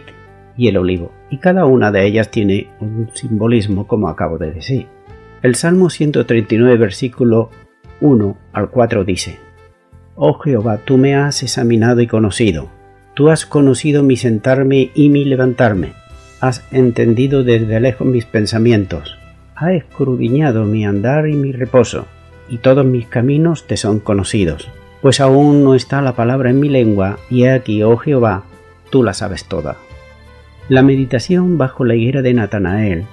y 0.57 0.69
el 0.69 0.77
olivo, 0.77 1.11
y 1.31 1.39
cada 1.39 1.65
una 1.67 1.91
de 1.91 2.07
ellas 2.07 2.31
tiene 2.31 2.69
un 2.79 3.11
simbolismo 3.13 3.89
como 3.89 4.09
acabo 4.09 4.39
de 4.39 4.53
decir. 4.53 4.87
El 5.43 5.57
Salmo 5.57 5.91
139, 5.91 6.77
versículo 6.77 7.51
1 8.01 8.37
al 8.53 8.71
4 8.71 9.05
dice, 9.05 9.41
Oh 10.15 10.35
Jehová, 10.35 10.79
tú 10.85 10.97
me 10.97 11.17
has 11.17 11.43
examinado 11.43 12.01
y 12.03 12.07
conocido, 12.07 12.69
tú 13.15 13.31
has 13.31 13.47
conocido 13.47 14.05
mi 14.05 14.17
sentarme 14.17 14.93
y 14.95 15.09
mi 15.09 15.25
levantarme, 15.25 15.95
has 16.41 16.65
entendido 16.71 17.43
desde 17.43 17.81
lejos 17.81 18.07
mis 18.07 18.27
pensamientos, 18.27 19.19
has 19.63 19.75
escrudiñado 19.75 20.65
mi 20.65 20.85
andar 20.85 21.29
y 21.29 21.35
mi 21.35 21.53
reposo, 21.53 22.07
y 22.49 22.59
todos 22.59 22.85
mis 22.85 23.07
caminos 23.07 23.67
te 23.67 23.77
son 23.77 24.01
conocidos. 24.01 24.69
Pues 25.01 25.21
aún 25.21 25.63
no 25.63 25.75
está 25.75 26.03
la 26.03 26.15
palabra 26.15 26.51
en 26.51 26.59
mi 26.59 26.69
lengua, 26.69 27.19
y 27.31 27.45
he 27.45 27.51
aquí, 27.51 27.83
oh 27.83 27.97
Jehová, 27.97 28.43
tú 28.91 29.03
la 29.03 29.15
sabes 29.15 29.45
toda. 29.45 29.77
La 30.69 30.83
meditación 30.83 31.59
bajo 31.59 31.85
la 31.85 31.95
higuera 31.95 32.23
de 32.23 32.35
Natanael 32.35 33.05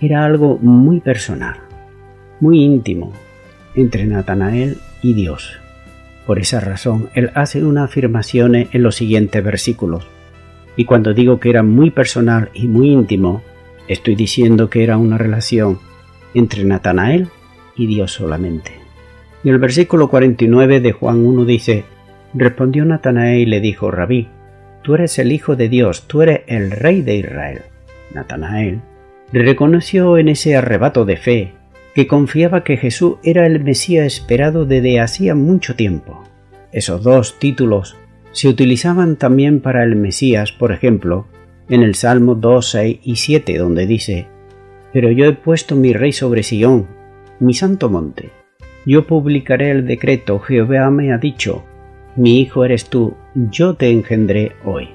era 0.00 0.24
algo 0.24 0.58
muy 0.58 1.00
personal, 1.00 1.56
muy 2.40 2.62
íntimo, 2.62 3.12
entre 3.74 4.06
Natanael 4.06 4.78
y 5.02 5.14
Dios. 5.14 5.58
Por 6.26 6.38
esa 6.38 6.60
razón, 6.60 7.08
él 7.14 7.30
hace 7.34 7.64
una 7.64 7.84
afirmación 7.84 8.54
en 8.54 8.82
los 8.82 8.96
siguientes 8.96 9.42
versículos. 9.44 10.06
Y 10.76 10.86
cuando 10.86 11.12
digo 11.12 11.38
que 11.38 11.50
era 11.50 11.62
muy 11.62 11.90
personal 11.90 12.50
y 12.54 12.66
muy 12.66 12.90
íntimo, 12.90 13.42
estoy 13.88 14.14
diciendo 14.14 14.70
que 14.70 14.84
era 14.84 14.96
una 14.96 15.18
relación 15.18 15.78
entre 16.34 16.64
Natanael 16.64 17.28
y 17.76 17.86
Dios 17.86 18.12
solamente. 18.12 18.72
Y 19.44 19.50
el 19.50 19.58
versículo 19.58 20.08
49 20.08 20.80
de 20.80 20.92
Juan 20.92 21.24
1 21.24 21.44
dice, 21.44 21.84
Respondió 22.34 22.84
Natanael 22.84 23.40
y 23.40 23.46
le 23.46 23.60
dijo, 23.60 23.90
Rabí, 23.90 24.28
tú 24.82 24.94
eres 24.94 25.18
el 25.18 25.32
Hijo 25.32 25.56
de 25.56 25.68
Dios, 25.68 26.06
tú 26.06 26.22
eres 26.22 26.42
el 26.46 26.70
Rey 26.70 27.02
de 27.02 27.16
Israel. 27.16 27.62
Natanael 28.14 28.80
reconoció 29.32 30.18
en 30.18 30.28
ese 30.28 30.56
arrebato 30.56 31.04
de 31.04 31.16
fe 31.16 31.52
que 31.94 32.06
confiaba 32.06 32.64
que 32.64 32.76
Jesús 32.76 33.16
era 33.22 33.46
el 33.46 33.62
Mesías 33.62 34.06
esperado 34.06 34.64
desde 34.64 35.00
hacía 35.00 35.34
mucho 35.34 35.74
tiempo. 35.74 36.24
Esos 36.72 37.02
dos 37.02 37.38
títulos 37.38 37.96
se 38.32 38.48
utilizaban 38.48 39.16
también 39.16 39.60
para 39.60 39.84
el 39.84 39.96
Mesías, 39.96 40.52
por 40.52 40.72
ejemplo, 40.72 41.26
en 41.68 41.82
el 41.82 41.94
Salmo 41.94 42.34
2, 42.34 42.68
6 42.68 43.00
y 43.02 43.16
7, 43.16 43.58
donde 43.58 43.86
dice, 43.86 44.26
Pero 44.92 45.10
yo 45.10 45.26
he 45.26 45.32
puesto 45.32 45.76
mi 45.76 45.92
rey 45.92 46.12
sobre 46.12 46.42
Sion, 46.42 46.86
mi 47.40 47.54
santo 47.54 47.88
monte. 47.88 48.30
Yo 48.84 49.06
publicaré 49.06 49.70
el 49.70 49.86
decreto, 49.86 50.38
Jehová 50.40 50.90
me 50.90 51.12
ha 51.12 51.18
dicho, 51.18 51.64
mi 52.16 52.40
hijo 52.40 52.64
eres 52.64 52.86
tú, 52.86 53.14
yo 53.34 53.74
te 53.74 53.90
engendré 53.90 54.52
hoy. 54.64 54.90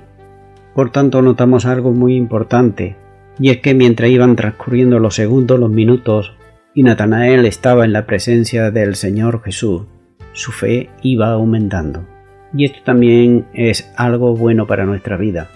Por 0.76 0.92
tanto, 0.92 1.22
notamos 1.22 1.66
algo 1.66 1.92
muy 1.92 2.16
importante, 2.16 2.96
y 3.40 3.50
es 3.50 3.58
que 3.58 3.74
mientras 3.74 4.10
iban 4.10 4.36
transcurriendo 4.36 5.00
los 5.00 5.16
segundos, 5.16 5.60
los 5.60 5.70
minutos, 5.70 6.34
y 6.74 6.84
Natanael 6.84 7.46
estaba 7.46 7.86
en 7.86 7.94
la 7.94 8.06
presencia 8.06 8.70
del 8.70 8.96
Señor 8.96 9.42
Jesús, 9.44 9.84
su 10.34 10.52
fe 10.52 10.90
iba 11.02 11.32
aumentando. 11.32 12.06
Y 12.54 12.66
esto 12.66 12.80
también 12.84 13.48
es 13.54 13.92
algo 13.98 14.36
bueno 14.36 14.68
para 14.68 14.86
nuestra 14.86 15.18
vida, 15.18 15.50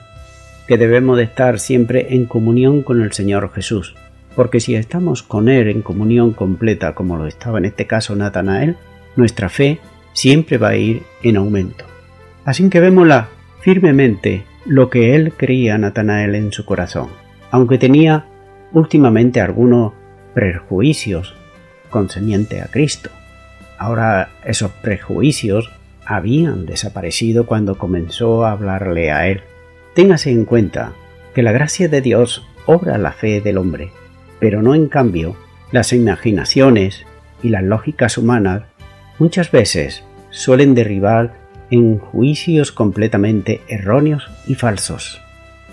que 0.68 0.78
debemos 0.78 1.18
de 1.18 1.24
estar 1.24 1.60
siempre 1.60 2.08
en 2.16 2.26
comunión 2.26 2.82
con 2.82 3.02
el 3.02 3.12
Señor 3.14 3.52
Jesús, 3.54 3.96
porque 4.36 4.60
si 4.60 4.76
estamos 4.76 5.24
con 5.24 5.50
Él 5.50 5.68
en 5.68 5.82
comunión 5.82 6.32
completa, 6.32 6.94
como 6.94 7.18
lo 7.18 7.28
estaba 7.28 7.58
en 7.58 7.66
este 7.66 7.88
caso 7.88 8.16
Natanael, 8.16 8.78
nuestra 9.16 9.50
fe 9.50 9.80
siempre 10.14 10.58
va 10.58 10.70
a 10.70 10.78
ir 10.78 11.04
en 11.24 11.38
aumento. 11.38 11.86
Así 12.46 12.70
que 12.70 12.80
vémosla 12.80 13.30
firmemente 13.62 14.46
lo 14.66 14.90
que 14.90 15.16
él 15.16 15.34
creía 15.36 15.78
Natanael 15.78 16.36
en 16.36 16.52
su 16.52 16.66
corazón 16.66 17.10
aunque 17.52 17.78
tenía 17.78 18.26
últimamente 18.72 19.42
algunos 19.42 19.94
prejuicios 20.34 21.36
concerniente 21.90 22.62
a 22.62 22.68
Cristo. 22.68 23.10
Ahora 23.78 24.30
esos 24.46 24.72
prejuicios 24.72 25.70
habían 26.06 26.66
desaparecido 26.66 27.46
cuando 27.46 27.78
comenzó 27.78 28.46
a 28.46 28.54
hablarle 28.54 29.12
a 29.12 29.28
él. 29.28 29.42
Téngase 29.94 30.32
en 30.32 30.46
cuenta 30.46 30.94
que 31.34 31.44
la 31.44 31.52
gracia 31.52 31.88
de 31.88 32.02
Dios 32.02 32.48
obra 32.66 32.98
la 32.98 33.12
fe 33.12 33.42
del 33.42 33.58
hombre, 33.58 33.92
pero 34.40 34.62
no 34.62 34.76
en 34.76 34.88
cambio 34.88 35.36
las 35.72 35.94
imaginaciones 35.94 37.06
y 37.44 37.50
las 37.50 37.64
lógicas 37.64 38.18
humanas 38.18 38.64
muchas 39.20 39.52
veces 39.52 40.04
suelen 40.30 40.76
derribar 40.76 41.34
en 41.72 41.98
juicios 42.00 42.72
completamente 42.72 43.62
erróneos 43.68 44.30
y 44.48 44.56
falsos. 44.56 45.22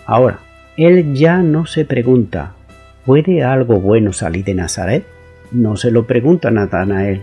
Ahora, 0.06 0.40
él 0.76 1.14
ya 1.14 1.38
no 1.38 1.66
se 1.66 1.84
pregunta, 1.84 2.54
¿puede 3.04 3.42
algo 3.42 3.80
bueno 3.80 4.12
salir 4.12 4.44
de 4.44 4.54
Nazaret? 4.54 5.04
No 5.50 5.76
se 5.76 5.90
lo 5.90 6.06
pregunta 6.06 6.50
Natanael. 6.50 7.22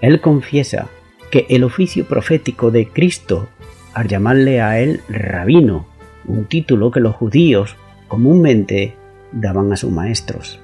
Él 0.00 0.20
confiesa 0.20 0.86
que 1.30 1.46
el 1.48 1.64
oficio 1.64 2.06
profético 2.06 2.70
de 2.70 2.88
Cristo 2.88 3.48
al 3.94 4.08
llamarle 4.08 4.60
a 4.60 4.78
él 4.80 5.00
rabino, 5.08 5.86
un 6.28 6.46
título 6.46 6.90
que 6.90 7.00
los 7.00 7.14
judíos 7.14 7.76
comúnmente 8.08 8.94
daban 9.32 9.72
a 9.72 9.76
sus 9.76 9.90
maestros. 9.90 10.60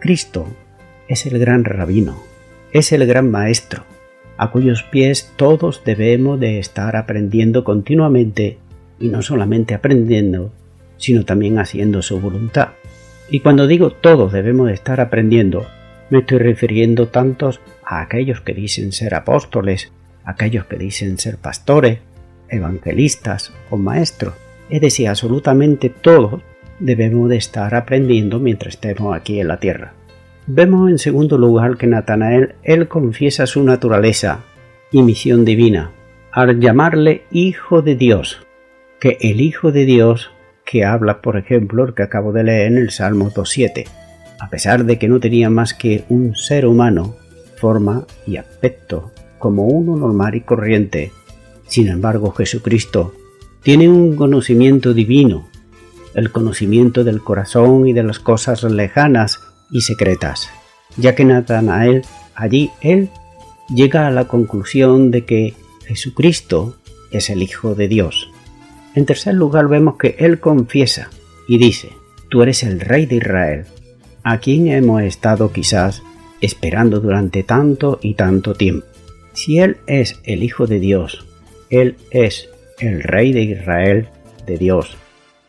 Cristo 0.00 0.46
es 1.08 1.26
el 1.26 1.38
gran 1.38 1.64
rabino, 1.64 2.22
es 2.72 2.92
el 2.92 3.06
gran 3.06 3.30
maestro, 3.30 3.84
a 4.36 4.50
cuyos 4.50 4.82
pies 4.82 5.32
todos 5.36 5.82
debemos 5.84 6.40
de 6.40 6.58
estar 6.58 6.96
aprendiendo 6.96 7.64
continuamente 7.64 8.58
y 8.98 9.08
no 9.08 9.22
solamente 9.22 9.74
aprendiendo, 9.74 10.52
sino 10.96 11.24
también 11.24 11.58
haciendo 11.58 12.02
su 12.02 12.20
voluntad. 12.20 12.70
Y 13.28 13.40
cuando 13.40 13.66
digo 13.66 13.90
todos 13.90 14.32
debemos 14.32 14.68
de 14.68 14.74
estar 14.74 15.00
aprendiendo, 15.00 15.66
me 16.10 16.18
estoy 16.18 16.38
refiriendo 16.38 17.08
tantos 17.08 17.60
a 17.84 18.00
aquellos 18.00 18.40
que 18.40 18.54
dicen 18.54 18.92
ser 18.92 19.14
apóstoles, 19.14 19.92
aquellos 20.24 20.66
que 20.66 20.76
dicen 20.76 21.18
ser 21.18 21.38
pastores, 21.38 21.98
evangelistas 22.48 23.52
o 23.70 23.76
maestros, 23.76 24.34
es 24.70 24.80
decir, 24.80 25.08
absolutamente 25.08 25.88
todos 25.88 26.42
debemos 26.78 27.28
de 27.28 27.36
estar 27.36 27.74
aprendiendo 27.74 28.40
mientras 28.40 28.74
estemos 28.74 29.14
aquí 29.14 29.40
en 29.40 29.48
la 29.48 29.58
tierra. 29.58 29.94
Vemos 30.46 30.90
en 30.90 30.98
segundo 30.98 31.38
lugar 31.38 31.76
que 31.76 31.86
Natanael 31.86 32.54
él 32.62 32.88
confiesa 32.88 33.46
su 33.46 33.62
naturaleza 33.62 34.40
y 34.92 35.02
misión 35.02 35.44
divina 35.44 35.92
al 36.30 36.60
llamarle 36.60 37.22
Hijo 37.30 37.80
de 37.80 37.94
Dios, 37.94 38.44
que 39.00 39.16
el 39.20 39.40
Hijo 39.40 39.72
de 39.72 39.84
Dios 39.84 40.30
que 40.64 40.84
habla, 40.84 41.20
por 41.20 41.36
ejemplo, 41.36 41.84
el 41.84 41.94
que 41.94 42.02
acabo 42.02 42.32
de 42.32 42.42
leer 42.42 42.72
en 42.72 42.78
el 42.78 42.90
Salmo 42.90 43.30
2.7, 43.30 43.86
a 44.40 44.50
pesar 44.50 44.84
de 44.84 44.98
que 44.98 45.08
no 45.08 45.20
tenía 45.20 45.50
más 45.50 45.74
que 45.74 46.04
un 46.08 46.34
ser 46.34 46.66
humano, 46.66 47.14
forma 47.56 48.06
y 48.26 48.36
aspecto, 48.36 49.12
como 49.38 49.66
uno 49.66 49.96
normal 49.96 50.34
y 50.34 50.40
corriente, 50.40 51.12
sin 51.66 51.88
embargo 51.88 52.32
Jesucristo 52.32 53.14
tiene 53.64 53.88
un 53.88 54.14
conocimiento 54.14 54.92
divino, 54.92 55.48
el 56.14 56.30
conocimiento 56.30 57.02
del 57.02 57.22
corazón 57.22 57.88
y 57.88 57.94
de 57.94 58.02
las 58.02 58.18
cosas 58.18 58.62
lejanas 58.62 59.40
y 59.70 59.80
secretas, 59.80 60.50
ya 60.98 61.14
que 61.14 61.24
Natanael 61.24 62.02
allí 62.34 62.70
él 62.82 63.08
llega 63.74 64.06
a 64.06 64.10
la 64.10 64.28
conclusión 64.28 65.10
de 65.10 65.24
que 65.24 65.54
Jesucristo 65.86 66.76
es 67.10 67.30
el 67.30 67.42
Hijo 67.42 67.74
de 67.74 67.88
Dios. 67.88 68.28
En 68.94 69.06
tercer 69.06 69.34
lugar 69.34 69.68
vemos 69.68 69.96
que 69.96 70.14
él 70.18 70.40
confiesa 70.40 71.08
y 71.48 71.56
dice, 71.56 71.88
tú 72.28 72.42
eres 72.42 72.62
el 72.64 72.80
Rey 72.80 73.06
de 73.06 73.16
Israel, 73.16 73.64
a 74.22 74.38
quien 74.38 74.68
hemos 74.68 75.02
estado 75.02 75.52
quizás 75.52 76.02
esperando 76.42 77.00
durante 77.00 77.42
tanto 77.42 77.98
y 78.02 78.12
tanto 78.12 78.52
tiempo. 78.54 78.86
Si 79.32 79.58
él 79.58 79.78
es 79.86 80.20
el 80.24 80.42
Hijo 80.42 80.66
de 80.66 80.80
Dios, 80.80 81.24
él 81.70 81.96
es 82.10 82.50
el 82.78 83.02
Rey 83.02 83.32
de 83.32 83.42
Israel 83.42 84.08
de 84.46 84.58
Dios. 84.58 84.96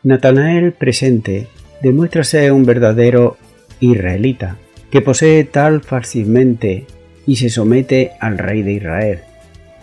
Natanael 0.02 0.72
presente 0.72 1.48
demuestra 1.82 2.24
ser 2.24 2.52
un 2.52 2.64
verdadero 2.64 3.36
israelita 3.80 4.56
que 4.90 5.00
posee 5.00 5.44
tal 5.44 5.82
fácilmente 5.82 6.86
y 7.26 7.36
se 7.36 7.50
somete 7.50 8.12
al 8.20 8.38
Rey 8.38 8.62
de 8.62 8.72
Israel. 8.72 9.18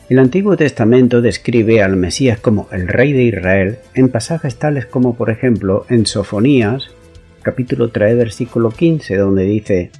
El 0.09 0.19
Antiguo 0.19 0.57
Testamento 0.57 1.21
describe 1.21 1.81
al 1.81 1.95
Mesías 1.95 2.39
como 2.39 2.67
el 2.71 2.87
Rey 2.87 3.13
de 3.13 3.23
Israel 3.23 3.77
en 3.93 4.09
pasajes 4.09 4.57
tales 4.57 4.85
como 4.85 5.15
por 5.15 5.29
ejemplo 5.29 5.85
en 5.89 6.05
Sofonías 6.05 6.91
capítulo 7.41 7.89
3 7.89 8.17
versículo 8.17 8.69
15 8.69 9.17
donde 9.17 9.43
dice 9.43 9.91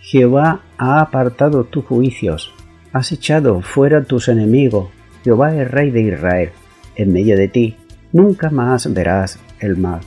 Jehová 0.00 0.62
ha 0.78 1.00
apartado 1.00 1.64
tus 1.64 1.84
juicios, 1.84 2.52
has 2.92 3.10
echado 3.10 3.60
fuera 3.60 4.04
tus 4.04 4.28
enemigos, 4.28 4.90
Jehová 5.24 5.54
es 5.56 5.68
Rey 5.68 5.90
de 5.90 6.02
Israel 6.02 6.50
en 6.96 7.12
medio 7.12 7.36
de 7.36 7.48
ti, 7.48 7.76
nunca 8.12 8.50
más 8.50 8.92
verás 8.92 9.38
el 9.60 9.76
mal. 9.76 10.00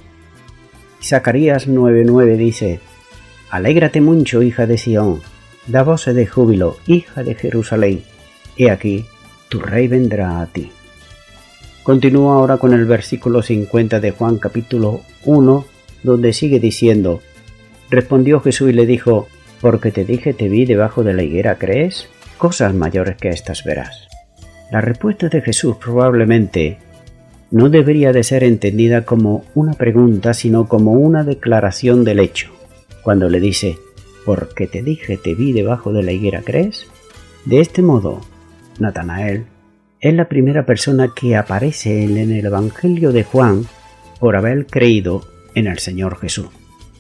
Zacarías 1.02 1.68
9:9 1.68 2.36
dice, 2.36 2.80
Alégrate 3.50 4.02
mucho, 4.02 4.42
hija 4.42 4.68
de 4.68 4.78
Sión, 4.78 5.22
da 5.68 5.84
voces 5.84 6.16
de 6.16 6.28
júbilo, 6.28 6.78
hija 6.86 7.24
de 7.24 7.36
Jerusalén, 7.36 8.04
he 8.58 8.70
aquí, 8.70 9.06
tu 9.48 9.60
rey 9.60 9.88
vendrá 9.88 10.42
a 10.42 10.48
ti. 10.48 10.72
Continúa 11.84 12.36
ahora 12.36 12.58
con 12.58 12.74
el 12.74 12.86
versículo 12.86 13.42
50 13.42 14.00
de 14.00 14.12
Juan 14.12 14.38
capítulo 14.38 15.02
1, 15.26 15.66
donde 16.04 16.34
sigue 16.34 16.60
diciendo, 16.60 17.22
Respondió 17.90 18.40
Jesús 18.42 18.70
y 18.70 18.74
le 18.74 18.86
dijo, 18.86 19.28
Porque 19.62 19.92
te 19.92 20.06
dije 20.06 20.34
te 20.34 20.50
vi 20.50 20.66
debajo 20.66 21.04
de 21.04 21.14
la 21.14 21.24
higuera, 21.24 21.58
¿crees? 21.58 22.10
Cosas 22.38 22.74
mayores 22.74 23.18
que 23.18 23.30
estas 23.30 23.64
verás. 23.64 24.09
La 24.72 24.82
respuesta 24.82 25.30
de 25.30 25.42
Jesús 25.42 25.78
probablemente 25.78 26.78
no 27.52 27.70
debería 27.70 28.14
de 28.14 28.24
ser 28.24 28.44
entendida 28.44 29.04
como 29.04 29.44
una 29.56 29.74
pregunta, 29.74 30.34
sino 30.34 30.68
como 30.68 30.94
una 30.94 31.24
declaración 31.24 32.04
del 32.04 32.20
hecho. 32.20 32.52
Cuando 33.02 33.30
le 33.30 33.40
dice, 33.40 33.78
porque 34.26 34.68
te 34.68 34.84
dije 34.84 35.18
te 35.18 35.34
vi 35.34 35.54
debajo 35.54 35.92
de 35.92 36.04
la 36.04 36.12
higuera, 36.12 36.44
¿crees? 36.44 36.86
De 37.46 37.62
este 37.62 37.82
modo, 37.82 38.22
Natanael 38.78 39.46
es 40.02 40.14
la 40.14 40.30
primera 40.30 40.66
persona 40.66 41.14
que 41.16 41.36
aparece 41.36 42.04
en 42.04 42.18
el 42.18 42.46
Evangelio 42.46 43.12
de 43.12 43.24
Juan 43.24 43.66
por 44.20 44.36
haber 44.36 44.68
creído 44.68 45.24
en 45.56 45.66
el 45.66 45.80
Señor 45.80 46.20
Jesús. 46.20 46.50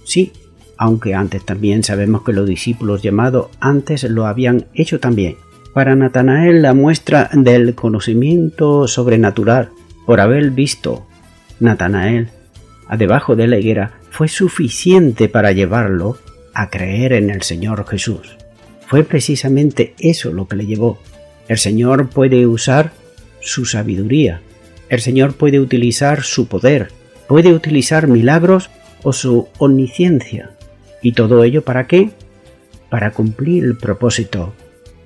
Sí, 0.05 0.33
aunque 0.75 1.13
antes 1.13 1.45
también 1.45 1.83
sabemos 1.83 2.23
que 2.23 2.33
los 2.33 2.47
discípulos 2.47 3.03
llamados 3.03 3.49
antes 3.59 4.03
lo 4.05 4.25
habían 4.25 4.65
hecho 4.73 4.99
también, 4.99 5.35
para 5.79 5.95
Natanael 5.95 6.61
la 6.61 6.73
muestra 6.73 7.29
del 7.31 7.73
conocimiento 7.73 8.85
sobrenatural 8.85 9.69
por 10.05 10.19
haber 10.19 10.51
visto 10.51 11.07
Natanael 11.61 12.27
debajo 12.97 13.37
de 13.37 13.47
la 13.47 13.59
higuera 13.59 13.93
fue 14.11 14.27
suficiente 14.27 15.29
para 15.29 15.53
llevarlo 15.53 16.17
a 16.53 16.69
creer 16.69 17.13
en 17.13 17.29
el 17.29 17.43
Señor 17.43 17.87
Jesús. 17.87 18.35
Fue 18.87 19.05
precisamente 19.05 19.93
eso 19.99 20.33
lo 20.33 20.49
que 20.49 20.57
le 20.57 20.65
llevó. 20.65 20.99
El 21.47 21.57
Señor 21.57 22.09
puede 22.09 22.45
usar 22.45 22.91
su 23.39 23.63
sabiduría, 23.63 24.41
el 24.89 24.99
Señor 24.99 25.35
puede 25.35 25.61
utilizar 25.61 26.23
su 26.23 26.49
poder, 26.49 26.89
puede 27.25 27.53
utilizar 27.53 28.09
milagros 28.09 28.69
o 29.01 29.13
su 29.13 29.47
omnisciencia. 29.59 30.57
¿Y 31.01 31.13
todo 31.13 31.41
ello 31.45 31.61
para 31.61 31.87
qué? 31.87 32.09
Para 32.89 33.11
cumplir 33.11 33.63
el 33.63 33.77
propósito 33.77 34.53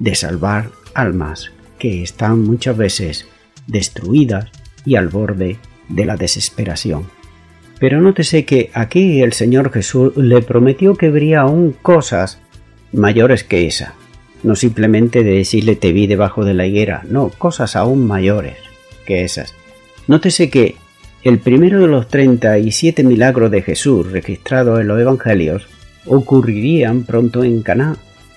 de 0.04 0.16
salvar 0.16 0.70
almas 0.94 1.54
que 1.80 2.04
están 2.04 2.42
muchas 2.42 2.76
veces 2.76 3.26
destruidas 3.68 4.52
y 4.84 4.98
al 4.98 5.08
borde 5.08 5.58
de 5.88 6.06
la 6.06 6.18
desesperación. 6.18 7.06
Pero 7.80 8.02
nótese 8.02 8.44
que 8.44 8.70
aquí 8.74 9.22
el 9.22 9.32
Señor 9.32 9.72
Jesús 9.72 10.16
le 10.18 10.42
prometió 10.42 10.96
que 10.96 11.08
habría 11.08 11.42
aún 11.42 11.74
cosas 11.82 12.40
mayores 12.92 13.46
que 13.46 13.66
esa. 13.66 13.94
No 14.44 14.58
simplemente 14.58 15.24
de 15.24 15.38
decirle 15.38 15.78
te 15.78 15.94
vi 15.94 16.06
debajo 16.06 16.44
de 16.44 16.54
la 16.54 16.68
higuera, 16.68 17.04
no, 17.10 17.30
cosas 17.30 17.78
aún 17.78 18.06
mayores 18.06 18.58
que 19.06 19.24
esas. 19.24 19.56
Nótese 20.08 20.50
que 20.50 20.76
el 21.24 21.40
primero 21.40 21.80
de 21.80 21.88
los 21.88 22.10
37 22.10 23.06
milagros 23.06 23.52
de 23.52 23.62
Jesús 23.62 24.12
registrados 24.12 24.82
en 24.82 24.88
los 24.90 25.00
Evangelios 25.00 25.68
ocurrirían 26.06 27.04
pronto 27.04 27.46
en 27.46 27.62
Caná, 27.62 27.96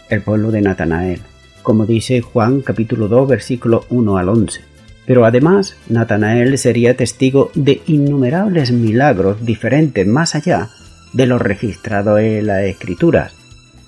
el 0.09 0.23
pueblo 0.23 0.53
de 0.53 0.63
Natanael 0.63 1.21
como 1.67 1.85
dice 1.85 2.21
Juan 2.21 2.61
capítulo 2.61 3.09
2 3.09 3.27
versículo 3.27 3.87
1 3.91 4.19
al 4.19 4.29
11. 4.29 4.61
Pero 5.05 5.25
además, 5.25 5.75
Natanael 5.89 6.57
sería 6.59 6.97
testigo 6.97 7.51
de 7.57 7.83
innumerables 7.89 8.71
milagros 8.71 9.45
diferentes 9.45 10.07
más 10.07 10.37
allá 10.37 10.71
de 11.13 11.27
los 11.27 11.43
registrados 11.43 12.21
en 12.21 12.47
las 12.47 12.63
Escrituras, 12.63 13.33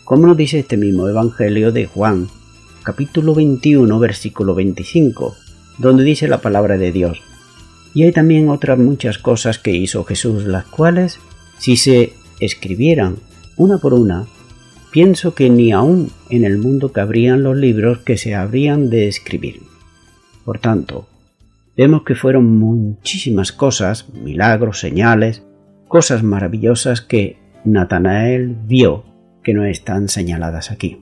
como 0.02 0.26
lo 0.26 0.34
dice 0.34 0.58
este 0.58 0.76
mismo 0.76 1.06
Evangelio 1.08 1.70
de 1.70 1.86
Juan, 1.86 2.26
capítulo 2.82 3.32
21, 3.32 3.96
versículo 4.00 4.56
25, 4.56 5.36
donde 5.78 6.02
dice 6.02 6.26
la 6.26 6.40
palabra 6.40 6.78
de 6.78 6.90
Dios. 6.90 7.20
Y 7.94 8.02
hay 8.02 8.10
también 8.10 8.48
otras 8.48 8.76
muchas 8.76 9.18
cosas 9.18 9.60
que 9.60 9.70
hizo 9.70 10.02
Jesús, 10.02 10.46
las 10.46 10.64
cuales, 10.64 11.20
si 11.60 11.76
se 11.76 12.14
escribieran 12.40 13.18
una 13.56 13.78
por 13.78 13.94
una, 13.94 14.26
pienso 14.98 15.32
que 15.32 15.48
ni 15.48 15.70
aún 15.70 16.10
en 16.28 16.42
el 16.42 16.58
mundo 16.58 16.90
cabrían 16.90 17.44
los 17.44 17.56
libros 17.56 17.98
que 17.98 18.16
se 18.16 18.34
habrían 18.34 18.90
de 18.90 19.06
escribir. 19.06 19.60
Por 20.44 20.58
tanto, 20.58 21.06
vemos 21.76 22.02
que 22.02 22.16
fueron 22.16 22.58
muchísimas 22.58 23.52
cosas, 23.52 24.08
milagros, 24.12 24.80
señales, 24.80 25.44
cosas 25.86 26.24
maravillosas 26.24 27.00
que 27.00 27.36
Natanael 27.64 28.56
vio 28.66 29.04
que 29.44 29.54
no 29.54 29.64
están 29.66 30.08
señaladas 30.08 30.72
aquí. 30.72 31.00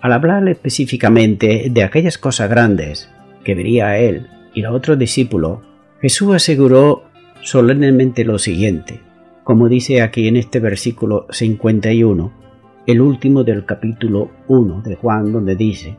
Al 0.00 0.14
hablar 0.14 0.48
específicamente 0.48 1.68
de 1.70 1.82
aquellas 1.82 2.16
cosas 2.16 2.48
grandes 2.48 3.10
que 3.44 3.54
vería 3.54 3.98
él 3.98 4.26
y 4.54 4.62
los 4.62 4.74
otros 4.74 4.98
discípulos, 4.98 5.58
Jesús 6.00 6.34
aseguró 6.34 7.10
solemnemente 7.42 8.24
lo 8.24 8.38
siguiente, 8.38 9.00
como 9.42 9.68
dice 9.68 10.00
aquí 10.00 10.28
en 10.28 10.36
este 10.36 10.60
versículo 10.60 11.26
51, 11.28 12.43
el 12.86 13.00
último 13.00 13.44
del 13.44 13.64
capítulo 13.64 14.30
1 14.48 14.82
de 14.82 14.96
Juan, 14.96 15.32
donde 15.32 15.56
dice, 15.56 15.96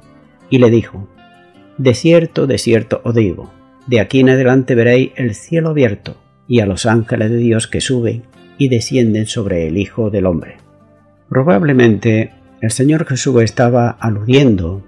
y 0.49 0.59
le 0.59 0.69
dijo, 0.69 1.07
De 1.77 1.93
cierto, 1.93 2.47
de 2.47 2.57
cierto 2.57 3.01
os 3.03 3.15
digo, 3.15 3.51
De 3.87 3.99
aquí 3.99 4.19
en 4.19 4.29
adelante 4.29 4.75
veréis 4.75 5.11
el 5.15 5.33
cielo 5.35 5.69
abierto 5.69 6.15
y 6.47 6.59
a 6.59 6.65
los 6.65 6.85
ángeles 6.85 7.31
de 7.31 7.37
Dios 7.37 7.67
que 7.67 7.81
suben 7.81 8.23
y 8.57 8.69
descienden 8.69 9.25
sobre 9.25 9.67
el 9.67 9.77
Hijo 9.77 10.09
del 10.09 10.25
Hombre. 10.25 10.57
Probablemente 11.27 12.31
el 12.61 12.71
Señor 12.71 13.05
Jesús 13.05 13.41
estaba 13.41 13.89
aludiendo 13.89 14.83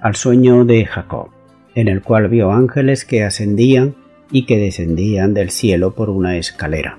al 0.00 0.16
sueño 0.16 0.64
de 0.64 0.86
Jacob, 0.86 1.30
en 1.74 1.88
el 1.88 2.02
cual 2.02 2.28
vio 2.28 2.52
ángeles 2.52 3.04
que 3.04 3.24
ascendían 3.24 3.94
y 4.30 4.46
que 4.46 4.56
descendían 4.56 5.34
del 5.34 5.50
cielo 5.50 5.94
por 5.94 6.10
una 6.10 6.36
escalera. 6.36 6.98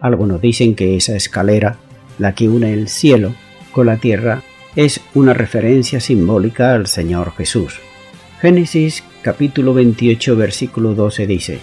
Algunos 0.00 0.40
dicen 0.40 0.74
que 0.74 0.96
esa 0.96 1.14
escalera, 1.14 1.76
la 2.18 2.34
que 2.34 2.48
une 2.48 2.72
el 2.72 2.88
cielo 2.88 3.32
con 3.72 3.86
la 3.86 3.96
tierra, 3.96 4.42
es 4.76 5.00
una 5.14 5.34
referencia 5.34 6.00
simbólica 6.00 6.74
al 6.74 6.86
Señor 6.86 7.32
Jesús. 7.34 7.80
Génesis 8.40 9.04
capítulo 9.22 9.74
28 9.74 10.36
versículo 10.36 10.94
12 10.94 11.26
dice, 11.26 11.58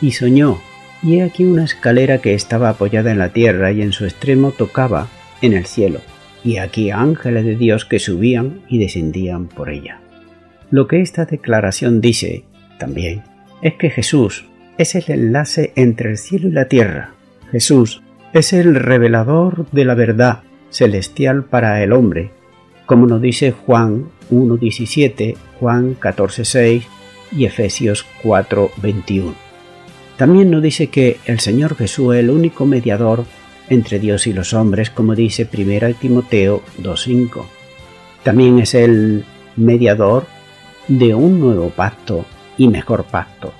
Y 0.00 0.12
soñó, 0.12 0.60
y 1.02 1.16
he 1.16 1.22
aquí 1.22 1.44
una 1.44 1.64
escalera 1.64 2.18
que 2.18 2.34
estaba 2.34 2.68
apoyada 2.70 3.10
en 3.10 3.18
la 3.18 3.32
tierra 3.32 3.72
y 3.72 3.82
en 3.82 3.92
su 3.92 4.04
extremo 4.04 4.52
tocaba 4.52 5.08
en 5.42 5.52
el 5.52 5.66
cielo, 5.66 6.00
y 6.44 6.56
aquí 6.56 6.90
ángeles 6.90 7.44
de 7.44 7.56
Dios 7.56 7.84
que 7.84 7.98
subían 7.98 8.62
y 8.68 8.78
descendían 8.78 9.48
por 9.48 9.70
ella. 9.70 10.00
Lo 10.70 10.86
que 10.86 11.00
esta 11.00 11.24
declaración 11.24 12.00
dice, 12.00 12.44
también, 12.78 13.22
es 13.62 13.74
que 13.74 13.90
Jesús 13.90 14.44
es 14.76 14.94
el 14.94 15.04
enlace 15.08 15.72
entre 15.76 16.10
el 16.10 16.18
cielo 16.18 16.48
y 16.48 16.52
la 16.52 16.66
tierra. 16.66 17.14
Jesús 17.50 18.02
es 18.32 18.52
el 18.52 18.74
revelador 18.74 19.66
de 19.70 19.84
la 19.84 19.94
verdad 19.94 20.42
celestial 20.70 21.44
para 21.44 21.82
el 21.82 21.92
hombre, 21.92 22.30
como 22.86 23.06
nos 23.06 23.20
dice 23.20 23.52
Juan 23.52 24.06
1.17, 24.30 25.36
Juan 25.60 25.98
14.6 25.98 26.82
y 27.32 27.44
Efesios 27.44 28.06
4.21. 28.22 29.34
También 30.16 30.50
nos 30.50 30.62
dice 30.62 30.88
que 30.88 31.18
el 31.26 31.38
Señor 31.40 31.76
Jesús 31.76 32.14
es 32.14 32.20
el 32.20 32.30
único 32.30 32.66
mediador 32.66 33.24
entre 33.68 33.98
Dios 33.98 34.26
y 34.26 34.32
los 34.32 34.54
hombres, 34.54 34.90
como 34.90 35.14
dice 35.14 35.48
1 35.52 35.94
Timoteo 35.94 36.62
2.5. 36.82 37.44
También 38.22 38.58
es 38.58 38.74
el 38.74 39.24
mediador 39.56 40.26
de 40.88 41.14
un 41.14 41.38
nuevo 41.38 41.70
pacto 41.70 42.24
y 42.56 42.68
mejor 42.68 43.04
pacto. 43.04 43.52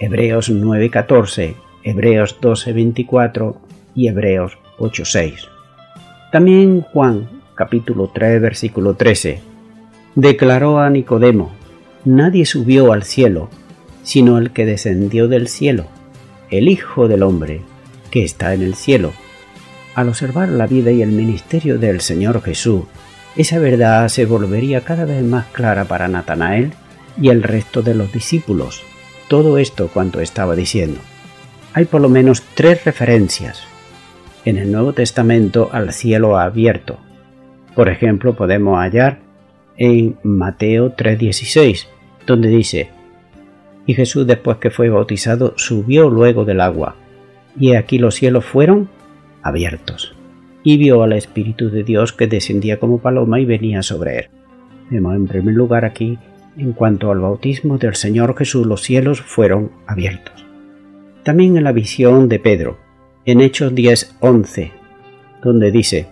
Hebreos 0.00 0.50
9.14, 0.50 1.54
Hebreos 1.82 2.40
12.24 2.40 3.56
y 3.94 4.08
Hebreos 4.08 4.58
8.6. 4.78 5.57
También 6.30 6.82
Juan 6.82 7.26
capítulo 7.54 8.10
3 8.12 8.42
versículo 8.42 8.92
13 8.92 9.40
declaró 10.14 10.78
a 10.78 10.90
Nicodemo, 10.90 11.52
Nadie 12.04 12.44
subió 12.44 12.92
al 12.92 13.04
cielo, 13.04 13.48
sino 14.02 14.36
el 14.36 14.50
que 14.50 14.66
descendió 14.66 15.26
del 15.26 15.48
cielo, 15.48 15.86
el 16.50 16.68
Hijo 16.68 17.08
del 17.08 17.22
Hombre, 17.22 17.62
que 18.10 18.24
está 18.24 18.52
en 18.52 18.60
el 18.60 18.74
cielo. 18.74 19.12
Al 19.94 20.10
observar 20.10 20.50
la 20.50 20.66
vida 20.66 20.90
y 20.90 21.00
el 21.00 21.12
ministerio 21.12 21.78
del 21.78 22.02
Señor 22.02 22.42
Jesús, 22.42 22.82
esa 23.34 23.58
verdad 23.58 24.06
se 24.08 24.26
volvería 24.26 24.82
cada 24.82 25.06
vez 25.06 25.22
más 25.22 25.46
clara 25.46 25.86
para 25.86 26.08
Natanael 26.08 26.72
y 27.18 27.30
el 27.30 27.42
resto 27.42 27.80
de 27.80 27.94
los 27.94 28.12
discípulos. 28.12 28.82
Todo 29.28 29.56
esto 29.56 29.88
cuanto 29.88 30.20
estaba 30.20 30.54
diciendo. 30.54 31.00
Hay 31.72 31.86
por 31.86 32.02
lo 32.02 32.10
menos 32.10 32.42
tres 32.54 32.84
referencias 32.84 33.67
en 34.48 34.56
el 34.56 34.72
Nuevo 34.72 34.94
Testamento 34.94 35.68
al 35.72 35.92
cielo 35.92 36.38
abierto. 36.38 36.98
Por 37.74 37.90
ejemplo, 37.90 38.34
podemos 38.34 38.78
hallar 38.78 39.18
en 39.76 40.16
Mateo 40.22 40.94
3:16, 40.96 41.86
donde 42.26 42.48
dice, 42.48 42.88
Y 43.86 43.94
Jesús 43.94 44.26
después 44.26 44.56
que 44.56 44.70
fue 44.70 44.88
bautizado 44.88 45.52
subió 45.56 46.08
luego 46.08 46.46
del 46.46 46.62
agua, 46.62 46.96
y 47.58 47.74
aquí 47.74 47.98
los 47.98 48.14
cielos 48.14 48.46
fueron 48.46 48.88
abiertos, 49.42 50.14
y 50.62 50.78
vio 50.78 51.02
al 51.02 51.12
Espíritu 51.12 51.68
de 51.68 51.84
Dios 51.84 52.14
que 52.14 52.26
descendía 52.26 52.78
como 52.78 53.00
paloma 53.00 53.40
y 53.40 53.44
venía 53.44 53.82
sobre 53.82 54.18
él. 54.18 54.26
Vemos 54.90 55.14
en 55.14 55.26
primer 55.26 55.54
lugar 55.54 55.84
aquí, 55.84 56.18
en 56.56 56.72
cuanto 56.72 57.10
al 57.10 57.20
bautismo 57.20 57.76
del 57.76 57.96
Señor 57.96 58.34
Jesús, 58.36 58.66
los 58.66 58.80
cielos 58.80 59.20
fueron 59.20 59.72
abiertos. 59.86 60.46
También 61.22 61.58
en 61.58 61.64
la 61.64 61.72
visión 61.72 62.30
de 62.30 62.38
Pedro, 62.38 62.78
en 63.28 63.42
Hechos 63.42 63.74
10:11, 63.74 64.72
donde 65.42 65.70
dice, 65.70 66.06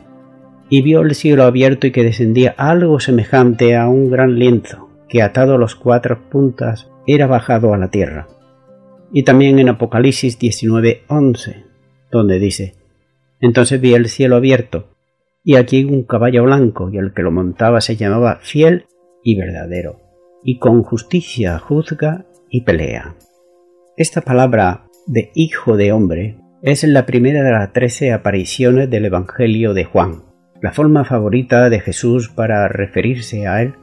y 0.69 0.83
vio 0.83 1.01
el 1.01 1.15
cielo 1.15 1.45
abierto 1.45 1.87
y 1.87 1.91
que 1.91 2.03
descendía 2.03 2.55
algo 2.59 3.01
semejante 3.01 3.75
a 3.75 3.89
un 3.89 4.11
gran 4.11 4.39
lienzo, 4.39 4.91
que 5.09 5.23
atado 5.23 5.55
a 5.55 5.59
los 5.59 5.77
cuatro 5.77 6.29
puntas 6.29 6.91
era 7.07 7.27
bajado 7.27 7.73
a 7.73 7.79
la 7.79 7.89
tierra. 7.89 8.29
Y 9.15 9.23
también 9.23 9.59
en 9.59 9.71
Apocalipsis 9.71 10.39
19:11, 10.39 11.65
donde 12.13 12.39
dice, 12.39 12.75
Entonces 13.41 13.81
vi 13.81 13.95
el 13.95 14.11
cielo 14.11 14.37
abierto, 14.37 14.91
y 15.43 15.57
aquí 15.57 15.85
un 15.85 16.03
caballo 16.03 16.45
blanco, 16.45 16.91
y 16.91 16.99
el 16.99 17.15
que 17.15 17.23
lo 17.23 17.31
montaba 17.31 17.81
se 17.81 17.97
llamaba 17.97 18.41
fiel 18.43 18.89
y 19.25 19.37
verdadero, 19.37 20.01
y 20.45 20.59
con 20.59 20.83
justicia 20.83 21.59
juzga 21.59 22.27
y 22.51 22.61
pelea. 22.61 23.17
Esta 23.97 24.21
palabra 24.21 24.85
de 25.07 25.31
hijo 25.35 25.79
de 25.79 25.93
hombre 25.93 26.37
es 26.67 26.85
la 26.85 27.07
primera 27.07 27.43
de 27.43 27.53
las 27.53 27.73
trece 27.73 28.13
apariciones 28.13 28.91
del 28.91 29.07
Evangelio 29.07 29.73
de 29.73 29.85
Juan 29.85 30.27
la 30.61 30.73
forma 30.73 31.05
favorita 31.05 31.69
de 31.71 31.81
Jesús 31.81 32.29
para 32.29 32.67
referirse 32.69 33.47
a 33.47 33.63
él, 33.63 33.75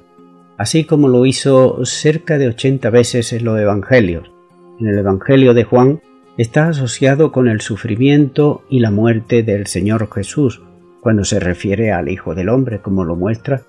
así 0.57 0.85
como 0.85 1.07
lo 1.07 1.25
hizo 1.25 1.85
cerca 1.85 2.37
de 2.37 2.47
80 2.47 2.89
veces 2.89 3.33
en 3.33 3.45
los 3.45 3.59
Evangelios. 3.59 4.31
En 4.79 4.87
el 4.87 4.97
Evangelio 4.97 5.53
de 5.53 5.63
Juan 5.63 6.01
está 6.37 6.67
asociado 6.67 7.31
con 7.31 7.47
el 7.47 7.61
sufrimiento 7.61 8.63
y 8.69 8.79
la 8.79 8.91
muerte 8.91 9.43
del 9.43 9.67
Señor 9.67 10.09
Jesús, 10.11 10.61
cuando 11.01 11.23
se 11.23 11.39
refiere 11.39 11.91
al 11.91 12.09
Hijo 12.09 12.33
del 12.33 12.49
Hombre, 12.49 12.79
como 12.79 13.03
lo 13.03 13.15
muestra 13.15 13.61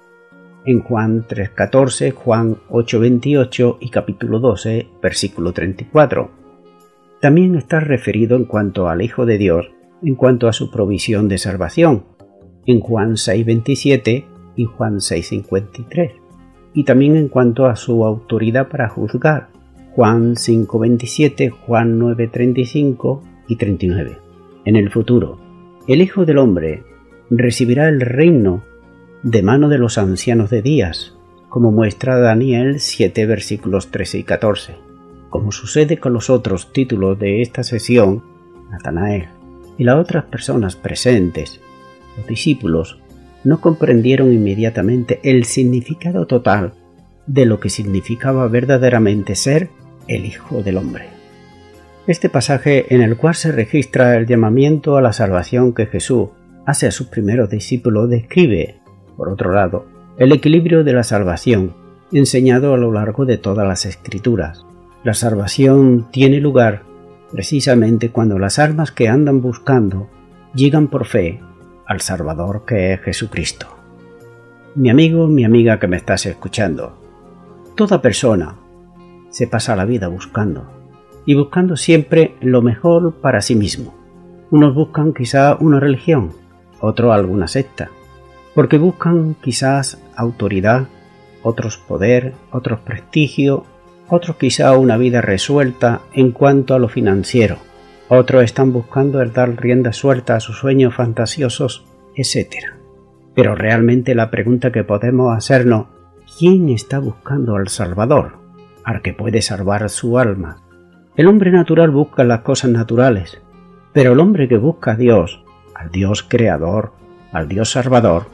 en 0.64 0.80
Juan 0.80 1.26
3.14, 1.26 2.12
Juan 2.14 2.56
8.28 2.70 3.76
y 3.80 3.90
capítulo 3.90 4.38
12, 4.38 4.88
versículo 5.02 5.52
34. 5.52 6.43
También 7.24 7.54
está 7.54 7.80
referido 7.80 8.36
en 8.36 8.44
cuanto 8.44 8.86
al 8.86 9.00
Hijo 9.00 9.24
de 9.24 9.38
Dios, 9.38 9.70
en 10.02 10.14
cuanto 10.14 10.46
a 10.46 10.52
su 10.52 10.70
provisión 10.70 11.26
de 11.26 11.38
salvación, 11.38 12.04
en 12.66 12.80
Juan 12.80 13.12
6.27 13.12 14.26
y 14.56 14.64
Juan 14.66 14.96
6.53, 14.96 16.10
y 16.74 16.84
también 16.84 17.16
en 17.16 17.28
cuanto 17.28 17.64
a 17.64 17.76
su 17.76 18.04
autoridad 18.04 18.68
para 18.68 18.90
juzgar, 18.90 19.48
Juan 19.92 20.34
5.27, 20.34 21.48
Juan 21.48 21.98
9.35 21.98 23.22
y 23.48 23.56
39. 23.56 24.18
En 24.66 24.76
el 24.76 24.90
futuro, 24.90 25.40
el 25.88 26.02
Hijo 26.02 26.26
del 26.26 26.36
Hombre 26.36 26.82
recibirá 27.30 27.88
el 27.88 28.02
reino 28.02 28.64
de 29.22 29.42
mano 29.42 29.70
de 29.70 29.78
los 29.78 29.96
ancianos 29.96 30.50
de 30.50 30.60
días, 30.60 31.16
como 31.48 31.72
muestra 31.72 32.18
Daniel 32.18 32.80
7 32.80 33.24
versículos 33.24 33.90
13 33.90 34.18
y 34.18 34.24
14. 34.24 34.83
Como 35.34 35.50
sucede 35.50 35.98
con 35.98 36.12
los 36.12 36.30
otros 36.30 36.72
títulos 36.72 37.18
de 37.18 37.42
esta 37.42 37.64
sesión, 37.64 38.22
Natanael 38.70 39.26
y 39.76 39.82
las 39.82 39.96
otras 39.96 40.26
personas 40.26 40.76
presentes 40.76 41.60
los 42.16 42.24
discípulos 42.28 43.00
no 43.42 43.60
comprendieron 43.60 44.32
inmediatamente 44.32 45.18
el 45.24 45.44
significado 45.44 46.28
total 46.28 46.74
de 47.26 47.46
lo 47.46 47.58
que 47.58 47.68
significaba 47.68 48.46
verdaderamente 48.46 49.34
ser 49.34 49.70
el 50.06 50.24
Hijo 50.24 50.62
del 50.62 50.76
Hombre. 50.76 51.08
Este 52.06 52.28
pasaje 52.28 52.94
en 52.94 53.02
el 53.02 53.16
cual 53.16 53.34
se 53.34 53.50
registra 53.50 54.16
el 54.16 54.26
llamamiento 54.26 54.96
a 54.96 55.02
la 55.02 55.12
salvación 55.12 55.74
que 55.74 55.86
Jesús 55.86 56.28
hace 56.64 56.86
a 56.86 56.92
sus 56.92 57.08
primeros 57.08 57.50
discípulos 57.50 58.08
describe, 58.08 58.76
por 59.16 59.28
otro 59.28 59.52
lado, 59.52 59.84
el 60.16 60.30
equilibrio 60.30 60.84
de 60.84 60.92
la 60.92 61.02
salvación 61.02 61.74
enseñado 62.12 62.72
a 62.72 62.76
lo 62.76 62.92
largo 62.92 63.24
de 63.26 63.36
todas 63.36 63.66
las 63.66 63.84
escrituras. 63.84 64.64
La 65.04 65.12
salvación 65.12 66.06
tiene 66.10 66.40
lugar 66.40 66.82
precisamente 67.30 68.08
cuando 68.08 68.38
las 68.38 68.58
almas 68.58 68.90
que 68.90 69.06
andan 69.06 69.42
buscando 69.42 70.08
llegan 70.54 70.88
por 70.88 71.04
fe 71.04 71.42
al 71.84 72.00
Salvador 72.00 72.64
que 72.66 72.94
es 72.94 73.02
Jesucristo. 73.02 73.66
Mi 74.74 74.88
amigo, 74.88 75.28
mi 75.28 75.44
amiga 75.44 75.78
que 75.78 75.88
me 75.88 75.98
estás 75.98 76.24
escuchando, 76.24 76.96
toda 77.74 78.00
persona 78.00 78.54
se 79.28 79.46
pasa 79.46 79.76
la 79.76 79.84
vida 79.84 80.08
buscando 80.08 80.70
y 81.26 81.34
buscando 81.34 81.76
siempre 81.76 82.34
lo 82.40 82.62
mejor 82.62 83.16
para 83.20 83.42
sí 83.42 83.54
mismo. 83.54 83.94
Unos 84.50 84.74
buscan 84.74 85.12
quizá 85.12 85.54
una 85.60 85.80
religión, 85.80 86.30
otros 86.80 87.12
alguna 87.14 87.46
secta, 87.46 87.90
porque 88.54 88.78
buscan 88.78 89.36
quizás 89.42 90.02
autoridad, 90.16 90.86
otros 91.42 91.76
poder, 91.76 92.32
otros 92.50 92.80
prestigio, 92.80 93.66
otros 94.08 94.36
quizá 94.36 94.76
una 94.76 94.96
vida 94.96 95.20
resuelta 95.20 96.02
en 96.12 96.32
cuanto 96.32 96.74
a 96.74 96.78
lo 96.78 96.88
financiero 96.88 97.58
otros 98.08 98.44
están 98.44 98.72
buscando 98.72 99.22
el 99.22 99.32
dar 99.32 99.56
rienda 99.56 99.92
suelta 99.92 100.36
a 100.36 100.40
sus 100.40 100.58
sueños 100.58 100.94
fantasiosos, 100.94 101.86
etc. 102.14 102.54
Pero 103.34 103.54
realmente 103.54 104.14
la 104.14 104.30
pregunta 104.30 104.70
que 104.70 104.84
podemos 104.84 105.36
hacernos, 105.36 105.86
¿quién 106.38 106.68
está 106.68 106.98
buscando 106.98 107.56
al 107.56 107.68
Salvador? 107.68 108.38
Al 108.84 109.00
que 109.00 109.14
puede 109.14 109.40
salvar 109.40 109.88
su 109.88 110.18
alma, 110.18 110.60
El 111.16 111.28
hombre 111.28 111.52
natural 111.52 111.90
busca 111.90 112.24
las 112.24 112.40
cosas 112.40 112.72
naturales, 112.72 113.40
pero 113.92 114.14
el 114.14 114.20
hombre 114.20 114.48
que 114.48 114.56
busca 114.56 114.92
a 114.92 114.96
Dios, 114.96 115.44
al 115.72 115.92
Dios 115.92 116.24
creador, 116.24 116.92
al 117.30 117.46
Dios 117.46 117.70
salvador, 117.70 118.26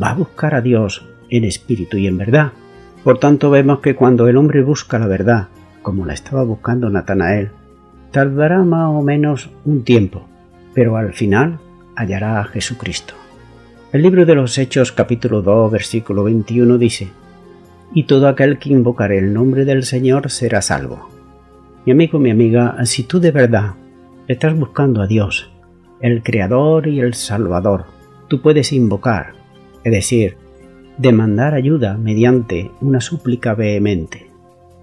va 0.00 0.10
a 0.10 0.14
buscar 0.14 0.54
a 0.54 0.60
Dios 0.60 1.08
en 1.30 1.44
espíritu 1.44 1.96
y 1.96 2.06
en 2.06 2.18
verdad. 2.18 2.52
Por 3.06 3.18
tanto 3.18 3.50
vemos 3.50 3.78
que 3.78 3.94
cuando 3.94 4.26
el 4.26 4.36
hombre 4.36 4.64
busca 4.64 4.98
la 4.98 5.06
verdad, 5.06 5.46
como 5.80 6.04
la 6.06 6.12
estaba 6.12 6.42
buscando 6.42 6.90
Natanael, 6.90 7.50
tardará 8.10 8.64
más 8.64 8.88
o 8.88 9.00
menos 9.00 9.48
un 9.64 9.84
tiempo, 9.84 10.26
pero 10.74 10.96
al 10.96 11.12
final 11.12 11.60
hallará 11.94 12.40
a 12.40 12.44
Jesucristo. 12.46 13.14
El 13.92 14.02
libro 14.02 14.26
de 14.26 14.34
los 14.34 14.58
Hechos 14.58 14.90
capítulo 14.90 15.40
2 15.40 15.70
versículo 15.70 16.24
21 16.24 16.78
dice, 16.78 17.10
Y 17.94 18.06
todo 18.08 18.26
aquel 18.26 18.58
que 18.58 18.70
invocare 18.70 19.18
el 19.18 19.32
nombre 19.32 19.64
del 19.64 19.84
Señor 19.84 20.28
será 20.28 20.60
salvo. 20.60 21.08
Mi 21.84 21.92
amigo, 21.92 22.18
mi 22.18 22.32
amiga, 22.32 22.74
si 22.86 23.04
tú 23.04 23.20
de 23.20 23.30
verdad 23.30 23.74
estás 24.26 24.58
buscando 24.58 25.00
a 25.00 25.06
Dios, 25.06 25.52
el 26.00 26.24
Creador 26.24 26.88
y 26.88 26.98
el 26.98 27.14
Salvador, 27.14 27.84
tú 28.26 28.42
puedes 28.42 28.72
invocar, 28.72 29.34
es 29.84 29.92
decir, 29.92 30.38
demandar 30.98 31.54
ayuda 31.54 31.96
mediante 31.96 32.70
una 32.80 33.00
súplica 33.00 33.54
vehemente, 33.54 34.30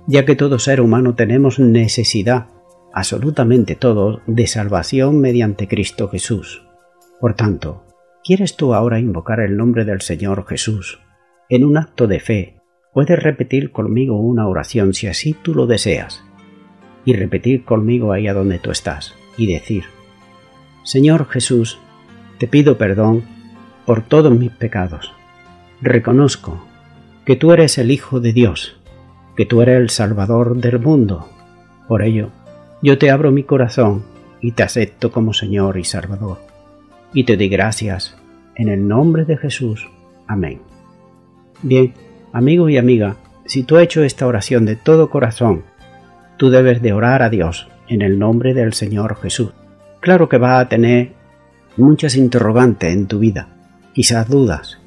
ya 0.08 0.26
que 0.26 0.36
todo 0.36 0.60
ser 0.60 0.82
humano 0.82 1.16
tenemos 1.16 1.60
necesidad, 1.60 2.48
absolutamente 2.94 3.76
todos, 3.76 4.22
de 4.28 4.48
salvación 4.48 5.20
mediante 5.20 5.68
Cristo 5.68 6.10
Jesús. 6.10 6.64
Por 7.20 7.34
tanto, 7.36 7.84
¿quieres 8.24 8.56
tú 8.56 8.74
ahora 8.74 9.00
invocar 9.00 9.40
el 9.40 9.58
nombre 9.58 9.86
del 9.86 10.02
Señor 10.02 10.46
Jesús? 10.48 11.00
En 11.50 11.64
un 11.64 11.78
acto 11.78 12.08
de 12.08 12.20
fe, 12.20 12.56
puedes 12.94 13.22
repetir 13.22 13.72
conmigo 13.72 14.20
una 14.20 14.48
oración 14.48 14.94
si 14.94 15.08
así 15.08 15.36
tú 15.42 15.56
lo 15.56 15.66
deseas, 15.66 16.24
y 17.06 17.14
repetir 17.14 17.66
conmigo 17.66 18.12
ahí 18.14 18.28
a 18.28 18.34
donde 18.34 18.60
tú 18.60 18.72
estás, 18.72 19.16
y 19.38 19.52
decir, 19.52 19.86
Señor 20.84 21.28
Jesús, 21.28 21.80
te 22.38 22.48
pido 22.48 22.78
perdón 22.78 23.24
por 23.86 24.02
todos 24.04 24.38
mis 24.38 24.52
pecados. 24.52 25.14
Reconozco 25.86 26.64
que 27.26 27.36
tú 27.36 27.52
eres 27.52 27.78
el 27.78 27.92
Hijo 27.92 28.22
de 28.22 28.32
Dios, 28.32 28.78
que 29.36 29.46
tú 29.46 29.62
eres 29.62 29.82
el 29.82 29.90
Salvador 29.90 30.56
del 30.56 30.80
mundo. 30.80 31.28
Por 31.90 32.04
ello, 32.04 32.30
yo 32.82 32.98
te 32.98 33.12
abro 33.12 33.34
mi 33.34 33.44
corazón 33.44 34.06
y 34.40 34.54
te 34.54 34.64
acepto 34.64 35.12
como 35.12 35.34
Señor 35.34 35.78
y 35.78 35.84
Salvador. 35.84 36.38
Y 37.14 37.26
te 37.26 37.36
doy 37.36 37.50
gracias 37.50 38.16
en 38.56 38.70
el 38.70 38.88
nombre 38.88 39.26
de 39.26 39.36
Jesús. 39.36 39.90
Amén. 40.26 40.62
Bien, 41.62 41.94
amigo 42.32 42.70
y 42.70 42.78
amiga, 42.78 43.18
si 43.44 43.64
tú 43.64 43.76
has 43.76 43.84
hecho 43.84 44.06
esta 44.06 44.26
oración 44.26 44.64
de 44.64 44.78
todo 44.78 45.10
corazón, 45.10 45.64
tú 46.38 46.50
debes 46.50 46.82
de 46.82 46.94
orar 46.94 47.24
a 47.24 47.30
Dios 47.30 47.68
en 47.90 48.02
el 48.04 48.20
nombre 48.20 48.54
del 48.54 48.72
Señor 48.72 49.18
Jesús. 49.18 49.52
Claro 50.00 50.30
que 50.30 50.38
va 50.38 50.62
a 50.62 50.70
tener 50.70 51.12
muchas 51.76 52.16
interrogantes 52.16 52.94
en 52.94 53.08
tu 53.08 53.20
vida, 53.20 53.50
quizás 53.92 54.30
dudas. 54.30 54.80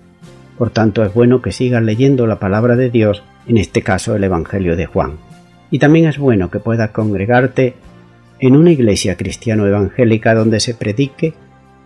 Por 0.58 0.70
tanto, 0.70 1.04
es 1.04 1.12
bueno 1.12 1.42
que 1.42 1.52
sigas 1.52 1.82
leyendo 1.82 2.26
la 2.26 2.38
palabra 2.38 2.76
de 2.76 2.90
Dios, 2.90 3.22
en 3.46 3.58
este 3.58 3.82
caso 3.82 4.16
el 4.16 4.24
Evangelio 4.24 4.76
de 4.76 4.86
Juan. 4.86 5.18
Y 5.70 5.78
también 5.78 6.06
es 6.06 6.18
bueno 6.18 6.50
que 6.50 6.60
puedas 6.60 6.90
congregarte 6.90 7.74
en 8.38 8.56
una 8.56 8.72
iglesia 8.72 9.16
cristiano 9.16 9.66
evangélica 9.66 10.34
donde 10.34 10.60
se 10.60 10.74
predique 10.74 11.34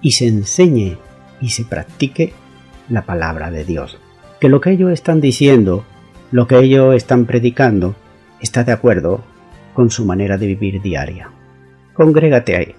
y 0.01 0.13
se 0.13 0.29
enseñe 0.29 0.99
y 1.41 1.51
se 1.51 1.65
practique 1.65 2.33
la 2.89 3.03
palabra 3.03 3.51
de 3.51 3.65
Dios. 3.65 3.99
Que 4.41 4.49
lo 4.49 4.61
que 4.61 4.71
ellos 4.71 4.91
están 4.93 5.21
diciendo, 5.21 5.85
lo 6.31 6.47
que 6.47 6.59
ellos 6.59 6.95
están 6.95 7.27
predicando, 7.27 7.95
está 8.41 8.65
de 8.65 8.73
acuerdo 8.73 9.25
con 9.75 9.91
su 9.91 10.05
manera 10.05 10.39
de 10.39 10.47
vivir 10.47 10.81
diaria. 10.83 11.31
Congrégate 11.95 12.57
ahí. 12.57 12.75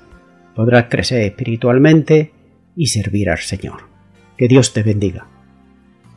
Podrás 0.56 0.86
crecer 0.90 1.22
espiritualmente 1.22 2.34
y 2.76 2.88
servir 2.88 3.30
al 3.30 3.40
Señor. 3.40 3.84
Que 4.38 4.48
Dios 4.48 4.74
te 4.74 4.84
bendiga. 4.84 5.31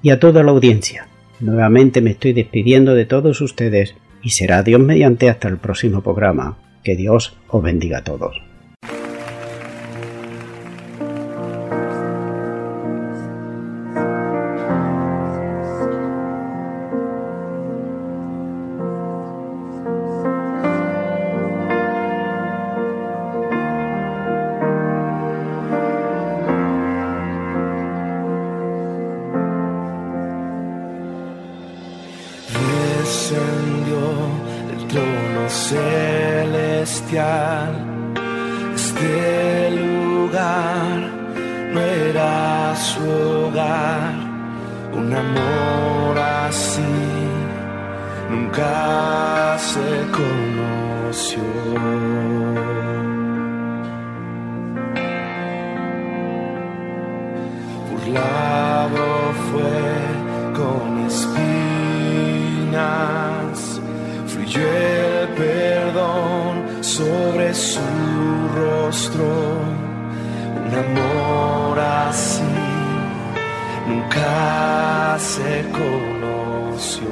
Y 0.05 0.11
a 0.11 0.21
toda 0.21 0.43
la 0.43 0.51
audiencia, 0.51 1.09
nuevamente 1.41 2.03
me 2.03 2.11
estoy 2.11 2.35
despidiendo 2.35 2.95
de 2.95 3.07
todos 3.07 3.41
ustedes 3.41 3.95
y 4.23 4.31
será 4.31 4.63
Dios 4.63 4.79
mediante 4.79 5.31
hasta 5.31 5.49
el 5.49 5.57
próximo 5.57 6.03
programa. 6.03 6.59
Que 6.83 6.95
Dios 6.95 7.39
os 7.49 7.63
bendiga 7.63 8.01
a 8.01 8.05
todos. 8.05 8.37
Trono 35.15 35.49
celestial. 35.49 37.05
Este 38.75 39.71
lugar 39.71 41.11
no 41.73 41.81
era 41.81 42.75
su 42.77 43.03
hogar, 43.03 44.15
un 44.93 45.13
amor 45.13 46.19
así 46.47 46.83
nunca 48.31 49.57
se 49.59 50.07
conoció. 50.19 51.43
Burlado 57.91 59.07
fue 59.49 59.81
con 60.59 60.87
espinas, 61.07 62.21
fluyó 64.27 65.04
su 67.55 67.81
rostro, 68.57 69.25
un 70.67 70.75
amor 70.75 71.79
así 71.79 72.43
nunca 73.87 75.17
se 75.19 75.65
conoció. 75.71 77.09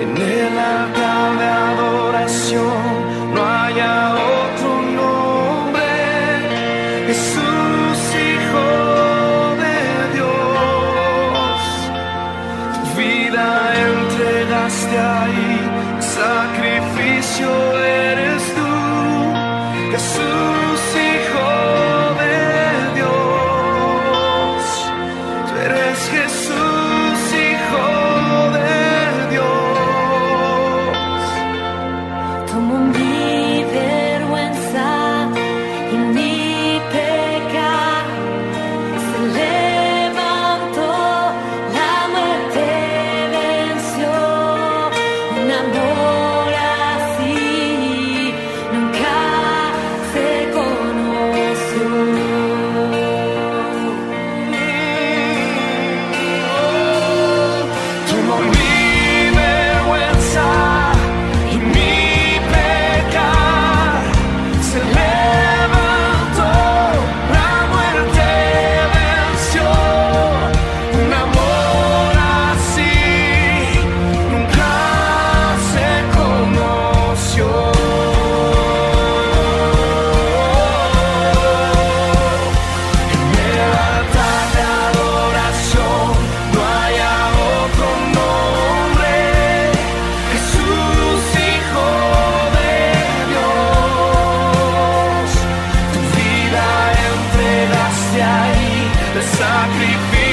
En 0.00 0.16
el 0.16 0.58
altar 0.58 1.38
de 1.38 1.73
eres 26.08 26.10
Jesús, 26.10 26.43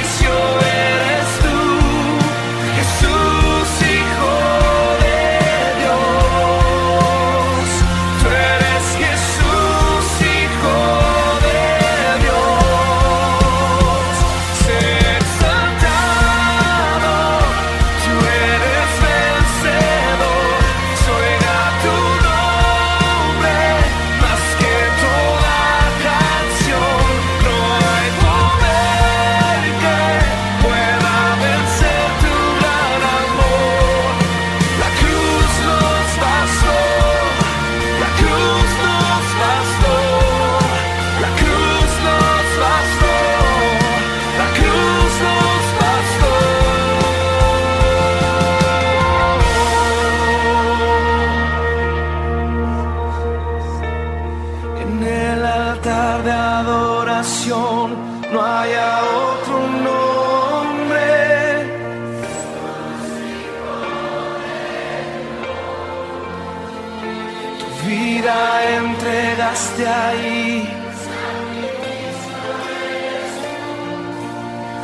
It's 0.04 0.20
your 0.24 0.32
end. 0.32 0.91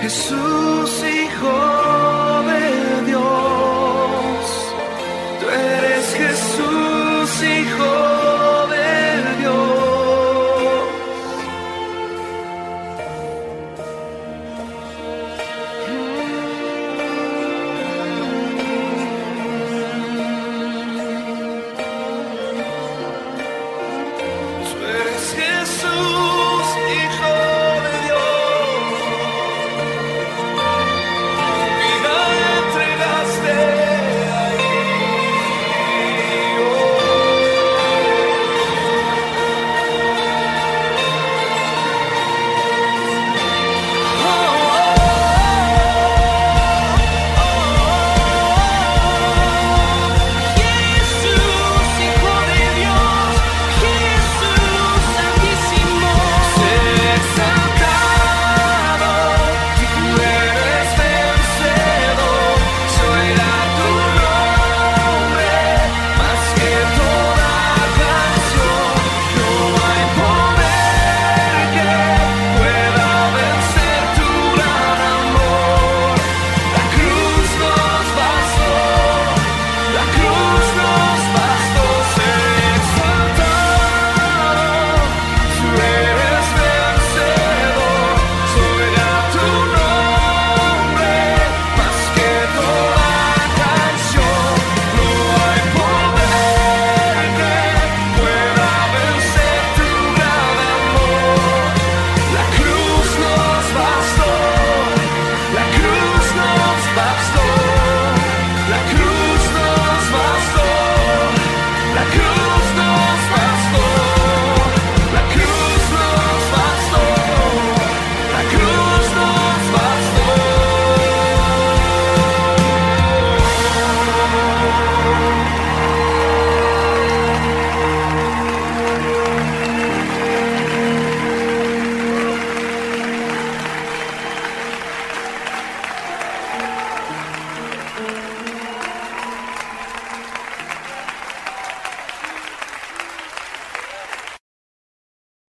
Jesús, 0.01 1.03
Hijo 1.03 1.86